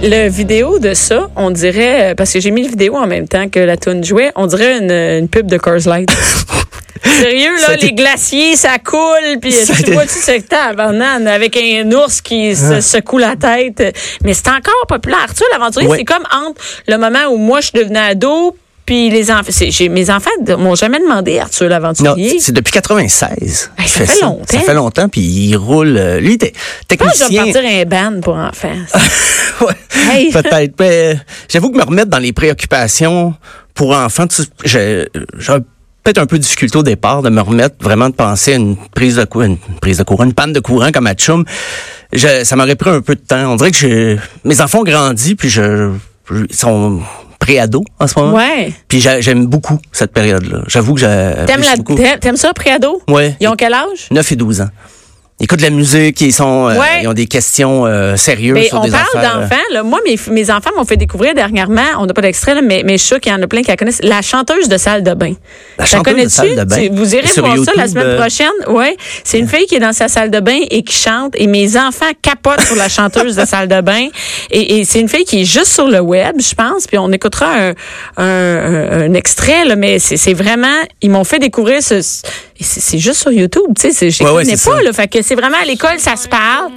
Le 0.07 0.29
vidéo 0.29 0.79
de 0.79 0.93
ça, 0.93 1.31
on 1.35 1.51
dirait, 1.51 2.11
euh, 2.11 2.15
parce 2.15 2.31
que 2.31 2.39
j'ai 2.39 2.51
mis 2.51 2.63
le 2.63 2.69
vidéo 2.69 2.95
en 2.95 3.07
même 3.07 3.27
temps 3.27 3.49
que 3.49 3.59
la 3.59 3.79
tune 3.79 4.05
jouait, 4.05 4.33
on 4.37 4.47
dirait 4.47 4.77
une, 4.77 4.91
une 4.91 5.29
pub 5.31 5.47
de 5.47 5.57
Coors 5.57 5.87
Light. 5.87 6.11
Sérieux, 7.05 7.57
là, 7.67 7.77
les 7.77 7.93
glaciers, 7.93 8.55
ça 8.55 8.79
coule, 8.79 9.39
puis 9.41 9.55
a 9.59 9.65
tu 9.83 9.93
vois, 9.93 10.05
tu 10.05 10.19
sais, 10.19 10.45
banane 10.77 11.27
avec 11.27 11.57
un 11.57 11.91
ours 11.93 12.21
qui 12.21 12.55
se 12.55 12.83
secoue 12.83 13.17
la 13.17 13.37
tête. 13.37 13.97
Mais 14.23 14.35
c'est 14.35 14.49
encore 14.49 14.87
populaire. 14.89 15.21
Arthur 15.23 15.47
l'aventurier, 15.53 15.89
Ouais. 15.89 15.99
c'est 15.99 16.05
comme 16.05 16.25
entre 16.33 16.61
le 16.87 16.99
moment 16.99 17.27
où 17.31 17.39
moi, 17.39 17.61
je 17.61 17.73
devenais 17.73 18.01
ado, 18.01 18.57
puis 18.87 19.11
les 19.11 19.31
enfants. 19.31 19.51
j'ai- 19.51 19.89
Mes 19.89 20.11
enfants 20.11 20.31
m'ont 20.59 20.75
jamais 20.75 20.99
demandé 21.01 21.39
Arthur 21.39 21.65
Non, 21.65 21.71
l'aventurier. 21.71 22.39
c'est 22.41 22.53
depuis 22.53 22.73
96. 22.73 23.71
Ben, 23.77 23.83
qu'il 23.85 23.93
ça 23.93 24.07
fait 24.07 24.21
longtemps. 24.23 24.45
Ça 24.49 24.61
fait 24.61 24.75
longtemps, 24.75 25.09
puis 25.09 25.21
il 25.21 25.57
roule. 25.57 25.97
euh, 25.97 26.21
Lui, 26.21 26.31
il 26.31 26.35
était 26.35 26.53
Je 26.55 26.61
je 26.97 26.97
vais 26.97 26.97
technicien. 26.97 27.45
partir 27.45 27.63
un 27.65 27.85
band 27.85 28.21
pour 28.21 28.35
enfants. 28.37 28.69
Ouais, 29.61 29.75
Hey. 30.11 30.33
Peut-être. 30.33 30.75
Mais 30.81 31.17
j'avoue 31.49 31.71
que 31.71 31.79
me 31.79 31.85
remettre 31.85 32.11
dans 32.11 32.19
les 32.19 32.33
préoccupations 32.33 33.35
pour 33.73 33.93
enfants, 33.95 34.27
tu 34.27 34.43
j'ai 34.65 35.09
j'ai 35.39 35.53
peut-être 36.03 36.19
un 36.19 36.27
peu 36.27 36.37
de 36.39 36.43
difficulté 36.43 36.77
au 36.77 36.83
départ 36.83 37.23
de 37.23 37.31
me 37.31 37.41
remettre 37.41 37.77
vraiment 37.81 38.09
de 38.11 38.15
penser 38.15 38.53
à 38.55 38.57
une 38.57 38.77
prise 38.77 39.15
de 39.17 39.25
courant, 39.25 39.45
une 39.45 39.59
prise 39.81 39.99
de 39.99 40.03
courant, 40.03 40.25
une 40.25 40.35
panne 40.35 40.53
de 40.53 40.59
courant 40.61 40.91
comme 40.93 41.07
à 41.07 41.15
Chum. 41.15 41.45
Je, 42.13 42.43
ça 42.45 42.57
m'aurait 42.57 42.75
pris 42.75 42.91
un 42.91 43.01
peu 43.01 43.15
de 43.15 43.21
temps. 43.21 43.53
On 43.53 43.57
dirait 43.57 43.71
que 43.71 43.77
je, 43.79 44.17
mes 44.45 44.61
enfants 44.61 44.81
ont 44.81 44.85
grandi, 44.85 45.35
puis 45.37 45.49
je, 45.49 45.93
je- 46.31 46.45
ils 46.51 46.55
sont 46.57 47.01
préados 47.45 47.85
en 48.01 48.07
ce 48.07 48.19
moment. 48.19 48.37
Ouais. 48.37 48.73
Puis 48.89 49.01
j'a- 49.01 49.21
j'aime 49.21 49.47
beaucoup 49.47 49.79
cette 49.93 50.13
période-là. 50.13 50.63
J'avoue 50.67 50.95
que 50.95 51.01
j'ai 51.01 51.07
T'aimes 51.47 51.61
la- 51.61 51.77
beaucoup. 51.77 51.95
t'aimes- 52.21 52.37
ça, 52.37 52.53
préado? 52.55 53.03
Ouais. 53.09 53.37
Ils 53.41 53.49
ont 53.49 53.55
quel 53.57 53.75
âge? 53.75 54.09
9 54.11 54.33
et 54.33 54.37
12 54.37 54.61
ans. 54.63 54.69
Ils 55.41 55.45
écoutent 55.45 55.59
de 55.59 55.65
la 55.65 55.71
musique, 55.71 56.21
ils 56.21 56.33
sont, 56.33 56.69
euh, 56.69 56.75
ils 57.03 57.09
ont 57.09 57.13
des 57.13 57.27
questions 57.27 57.87
euh, 57.87 58.15
sérieuses 58.17 58.55
Mais 58.55 58.69
sur 58.69 58.79
on 58.79 58.85
des 58.85 58.91
parle 58.93 59.05
euh, 59.17 59.41
d'enfants. 59.41 59.85
Moi, 59.85 59.99
mes, 60.07 60.17
mes 60.33 60.49
enfants 60.51 60.71
m'ont 60.77 60.85
fait 60.85 60.97
découvrir 60.97 61.35
dernièrement, 61.35 61.83
on 61.99 62.07
n'a 62.07 62.15
pas 62.15 62.23
d'extrait, 62.23 62.63
mais, 62.63 62.83
mais 62.85 62.93
je 62.93 62.99
suis 62.99 63.09
sûre 63.09 63.21
qu'il 63.21 63.33
y 63.33 63.35
en 63.35 63.43
a 63.43 63.47
plein 63.49 63.63
qui 63.63 63.69
la 63.69 63.77
connaissent, 63.77 64.01
la 64.03 64.23
chanteuse 64.23 64.69
de 64.69 64.77
salle 64.77 65.03
de 65.03 65.13
bain. 65.13 65.35
La 65.79 65.87
Ça 65.87 66.01
connais-tu? 66.01 66.31
salle 66.31 66.55
de 66.57 66.65
bain? 66.65 66.77
Tu- 66.77 66.89
Vous 66.91 67.15
irez 67.15 67.29
voir 67.41 67.57
ça 67.65 67.73
la 67.77 67.89
semaine 67.89 68.07
euh, 68.07 68.21
prochaine. 68.21 68.49
Ouais. 68.69 68.97
C'est 69.25 69.39
une 69.39 69.49
fille 69.49 69.67
qui 69.67 69.75
est 69.75 69.81
dans 69.81 69.93
sa 69.93 70.09
salle 70.09 70.31
de 70.31 70.41
bain 70.41 70.59
et 70.71 70.83
qui 70.83 70.97
chante. 70.97 71.33
Et 71.37 71.47
mes 71.47 71.77
enfants 71.77 72.11
capotent 72.23 72.61
sur 72.61 72.77
la 72.77 72.89
chanteuse 72.89 73.35
de 73.37 73.45
salle 73.45 73.69
de 73.69 73.81
bain. 73.81 74.07
Et, 74.51 74.79
et 74.79 74.85
c'est 74.85 75.01
une 75.01 75.09
fille 75.09 75.25
qui 75.25 75.43
est 75.43 75.45
juste 75.45 75.73
sur 75.73 75.89
le 75.89 76.01
web, 76.01 76.37
je 76.41 76.55
pense. 76.55 76.87
Puis 76.87 76.97
on 76.99 77.11
écoutera 77.13 77.47
un, 77.53 77.73
un, 78.17 79.03
un- 79.03 79.15
extrait, 79.15 79.65
là, 79.65 79.75
mais 79.77 79.99
c'est 79.99 80.35
vraiment... 80.35 80.77
Ils 81.03 81.11
m'ont 81.11 81.25
fait 81.25 81.39
découvrir 81.39 81.83
ce... 81.83 82.01
C'est 82.61 82.99
juste 82.99 83.21
sur 83.21 83.33
YouTube, 83.33 83.63
tu 83.79 83.91
sais. 83.93 84.11
Je 84.11 84.23
Ouais, 84.23 84.31
ouais, 84.31 84.45
pas, 84.45 84.57
ça. 84.57 84.81
là. 84.83 84.93
Fait 84.93 85.09
que 85.09 85.23
c'est 85.23 85.35
vraiment 85.35 85.57
à 85.61 85.65
l'école, 85.65 85.99
ça 85.99 86.15
se 86.17 86.29
parle. 86.29 86.71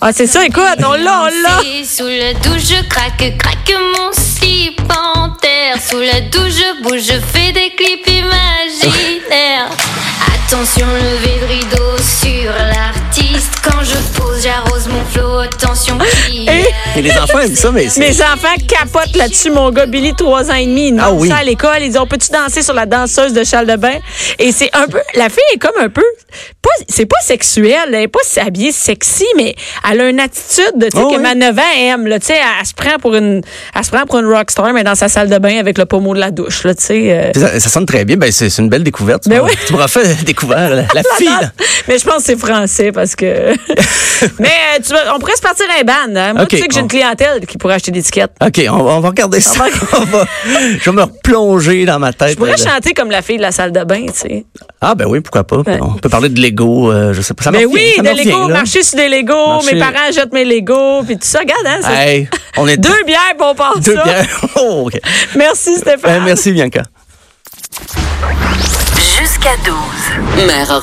Ah, 0.00 0.12
c'est 0.12 0.28
ça, 0.28 0.46
écoute, 0.46 0.62
on 0.78 0.92
l'a, 0.92 1.22
on 1.22 1.42
l'a. 1.42 1.84
Sous 1.84 2.06
la 2.06 2.32
douche, 2.34 2.68
je 2.68 2.88
craque, 2.88 3.36
craque 3.36 3.74
mon 3.96 4.12
slip 4.12 4.80
en 4.96 5.30
terre. 5.30 5.76
Sous 5.82 5.98
la 5.98 6.20
douche, 6.20 6.52
je 6.52 6.82
bouge, 6.82 7.00
je 7.00 7.18
fais 7.20 7.50
des 7.50 7.74
clips 7.74 8.06
imaginaires. 8.06 9.70
Attention, 10.26 10.86
lever 10.86 11.40
de 11.40 11.46
rideau 11.46 11.96
sur 11.98 12.50
l'artiste. 12.52 13.52
Quand 13.62 13.82
je 13.82 13.96
pose, 14.18 14.42
j'arrose 14.42 14.88
mon 14.88 15.04
flot. 15.04 15.38
Attention, 15.40 15.98
qui 16.26 16.46
Et 16.96 17.02
les 17.02 17.12
enfants 17.12 17.38
aiment 17.40 17.54
ça, 17.54 17.70
mais 17.70 17.88
c'est- 17.88 18.00
Mes 18.00 18.20
enfants 18.22 18.54
capotent 18.66 19.14
là-dessus. 19.16 19.50
Mon 19.50 19.70
gars, 19.70 19.86
Billy, 19.86 20.14
trois 20.14 20.50
ans 20.50 20.54
et 20.54 20.66
demi, 20.66 20.88
il 20.88 20.92
demande 20.92 21.06
Ah 21.08 21.12
oui. 21.12 21.28
ça 21.28 21.36
à 21.36 21.44
l'école. 21.44 21.78
Il 21.82 21.90
dit, 21.92 21.98
on 21.98 22.06
peut-tu 22.06 22.30
danser 22.32 22.62
sur 22.62 22.74
la 22.74 22.86
danseuse 22.86 23.32
de 23.32 23.44
Charles 23.44 23.66
de 23.66 23.76
Bain? 23.76 23.98
Et 24.38 24.50
c'est 24.52 24.70
un 24.72 24.86
peu, 24.86 25.00
la 25.14 25.28
fille 25.28 25.42
est 25.54 25.58
comme 25.58 25.78
un 25.80 25.88
peu, 25.90 26.02
pas, 26.62 26.70
c'est 26.88 27.06
pas 27.06 27.20
sexuel, 27.22 27.76
elle 27.88 27.94
est 27.94 28.08
pas 28.08 28.18
habillée 28.44 28.72
sexy, 28.72 29.26
mais 29.36 29.54
elle 29.90 30.00
a 30.00 30.08
une 30.08 30.20
attitude, 30.20 30.72
de, 30.76 30.86
tu 30.86 30.96
sais, 30.96 31.02
Oh 31.04 31.10
que 31.10 31.16
oui. 31.16 31.22
ma 31.22 31.34
9 31.34 31.58
ans 31.58 31.62
aime, 31.78 32.06
là, 32.06 32.18
tu 32.18 32.26
sais, 32.26 32.34
elle, 32.34 32.40
elle 32.60 32.66
se 32.66 32.74
prend 32.74 32.98
pour 32.98 33.14
une, 33.14 33.42
elle 33.74 33.84
se 33.84 33.90
prend 33.90 34.06
pour 34.06 34.18
une 34.18 34.26
rockstar, 34.26 34.72
mais 34.72 34.82
dans 34.84 34.94
sa 34.94 35.08
salle 35.08 35.28
de 35.28 35.38
bain 35.38 35.58
avec 35.58 35.76
le 35.78 35.84
pommeau 35.84 36.14
de 36.14 36.20
la 36.20 36.30
douche, 36.30 36.64
là, 36.64 36.74
tu 36.74 36.84
sais. 36.84 37.12
euh. 37.12 37.32
Ça, 37.38 37.60
ça 37.60 37.68
sonne 37.68 37.86
très 37.86 38.04
bien. 38.04 38.16
Ben, 38.16 38.32
c'est 38.32 38.48
une 38.58 38.68
belle 38.68 38.82
découverte. 38.84 39.28
Ben 39.28 39.38
Tu 39.40 39.44
oui. 39.44 39.52
Tu 39.66 39.72
m'auras 39.72 39.88
fait 39.88 40.07
découvrir 40.24 40.70
la, 40.70 40.82
la 40.94 41.02
fille. 41.16 41.28
Mais 41.88 41.98
je 41.98 42.04
pense 42.04 42.18
que 42.18 42.22
c'est 42.24 42.38
français 42.38 42.92
parce 42.92 43.14
que 43.16 43.24
euh. 43.26 43.54
Mais 44.40 44.48
euh, 44.48 44.80
tu 44.84 44.92
vas- 44.92 45.14
on 45.14 45.18
pourrait 45.20 45.36
se 45.36 45.40
partir 45.42 45.66
un 45.80 45.84
ban. 45.84 46.16
Hein? 46.20 46.34
Moi, 46.34 46.46
tu 46.46 46.58
sais 46.58 46.66
que 46.66 46.74
j'ai 46.74 46.80
on- 46.80 46.82
une 46.84 46.88
clientèle 46.88 47.46
qui 47.46 47.56
pourrait 47.56 47.74
acheter 47.74 47.92
des 47.92 48.00
étiquettes. 48.00 48.32
OK, 48.44 48.60
on, 48.70 48.82
va- 48.82 48.90
on 48.92 49.00
va 49.00 49.08
regarder 49.10 49.40
ça. 49.40 49.60
va- 49.60 49.66
On 50.00 50.04
va- 50.04 50.24
je 50.78 50.90
vais 50.90 50.96
me 50.96 51.02
replonger 51.02 51.84
dans 51.84 51.98
ma 51.98 52.12
tête. 52.12 52.30
Je 52.30 52.34
pourrais 52.36 52.56
là. 52.56 52.56
chanter 52.56 52.94
comme 52.94 53.10
la 53.10 53.22
fille 53.22 53.36
de 53.36 53.42
la 53.42 53.52
salle 53.52 53.70
de 53.72 53.84
bain, 53.84 54.06
tu 54.06 54.12
sais. 54.18 54.44
Ah, 54.80 54.94
ben 54.94 55.06
oui, 55.06 55.20
pourquoi 55.20 55.44
pas. 55.44 55.58
Ouais. 55.58 55.78
On 55.80 55.94
peut 55.94 56.08
parler 56.08 56.28
de 56.28 56.40
Lego, 56.40 56.90
euh, 56.90 57.12
je 57.12 57.20
sais 57.22 57.34
pas. 57.34 57.44
Ça 57.44 57.50
Mais 57.52 57.64
oui, 57.64 57.92
ça 57.96 58.02
revient, 58.10 58.24
Legos, 58.24 58.48
là. 58.48 58.54
marcher 58.54 58.82
sur 58.82 58.96
des 58.96 59.08
Legos, 59.08 59.34
Marcher- 59.46 59.74
mes 59.74 59.80
parents 59.80 60.12
jettent 60.12 60.32
mes 60.32 60.44
Legos, 60.44 61.02
puis 61.04 61.16
tout 61.16 61.26
ça. 61.26 61.38
Regarde, 61.40 61.66
hein, 61.66 61.80
Hey, 61.90 62.28
on 62.56 62.66
est 62.66 62.76
deux 62.76 63.02
bières, 63.06 63.34
puis 63.36 63.46
on 63.48 63.54
part 63.54 63.78
deux 63.78 63.94
ça. 63.94 64.02
bières. 64.04 64.40
Oh. 64.56 64.90
Merci, 65.36 65.76
Stéphane. 65.76 66.00
Ben, 66.18 66.24
merci, 66.24 66.52
Bianca. 66.52 66.82
Jusqu'à 69.28 69.56
12. 69.58 70.46
Mère 70.46 70.80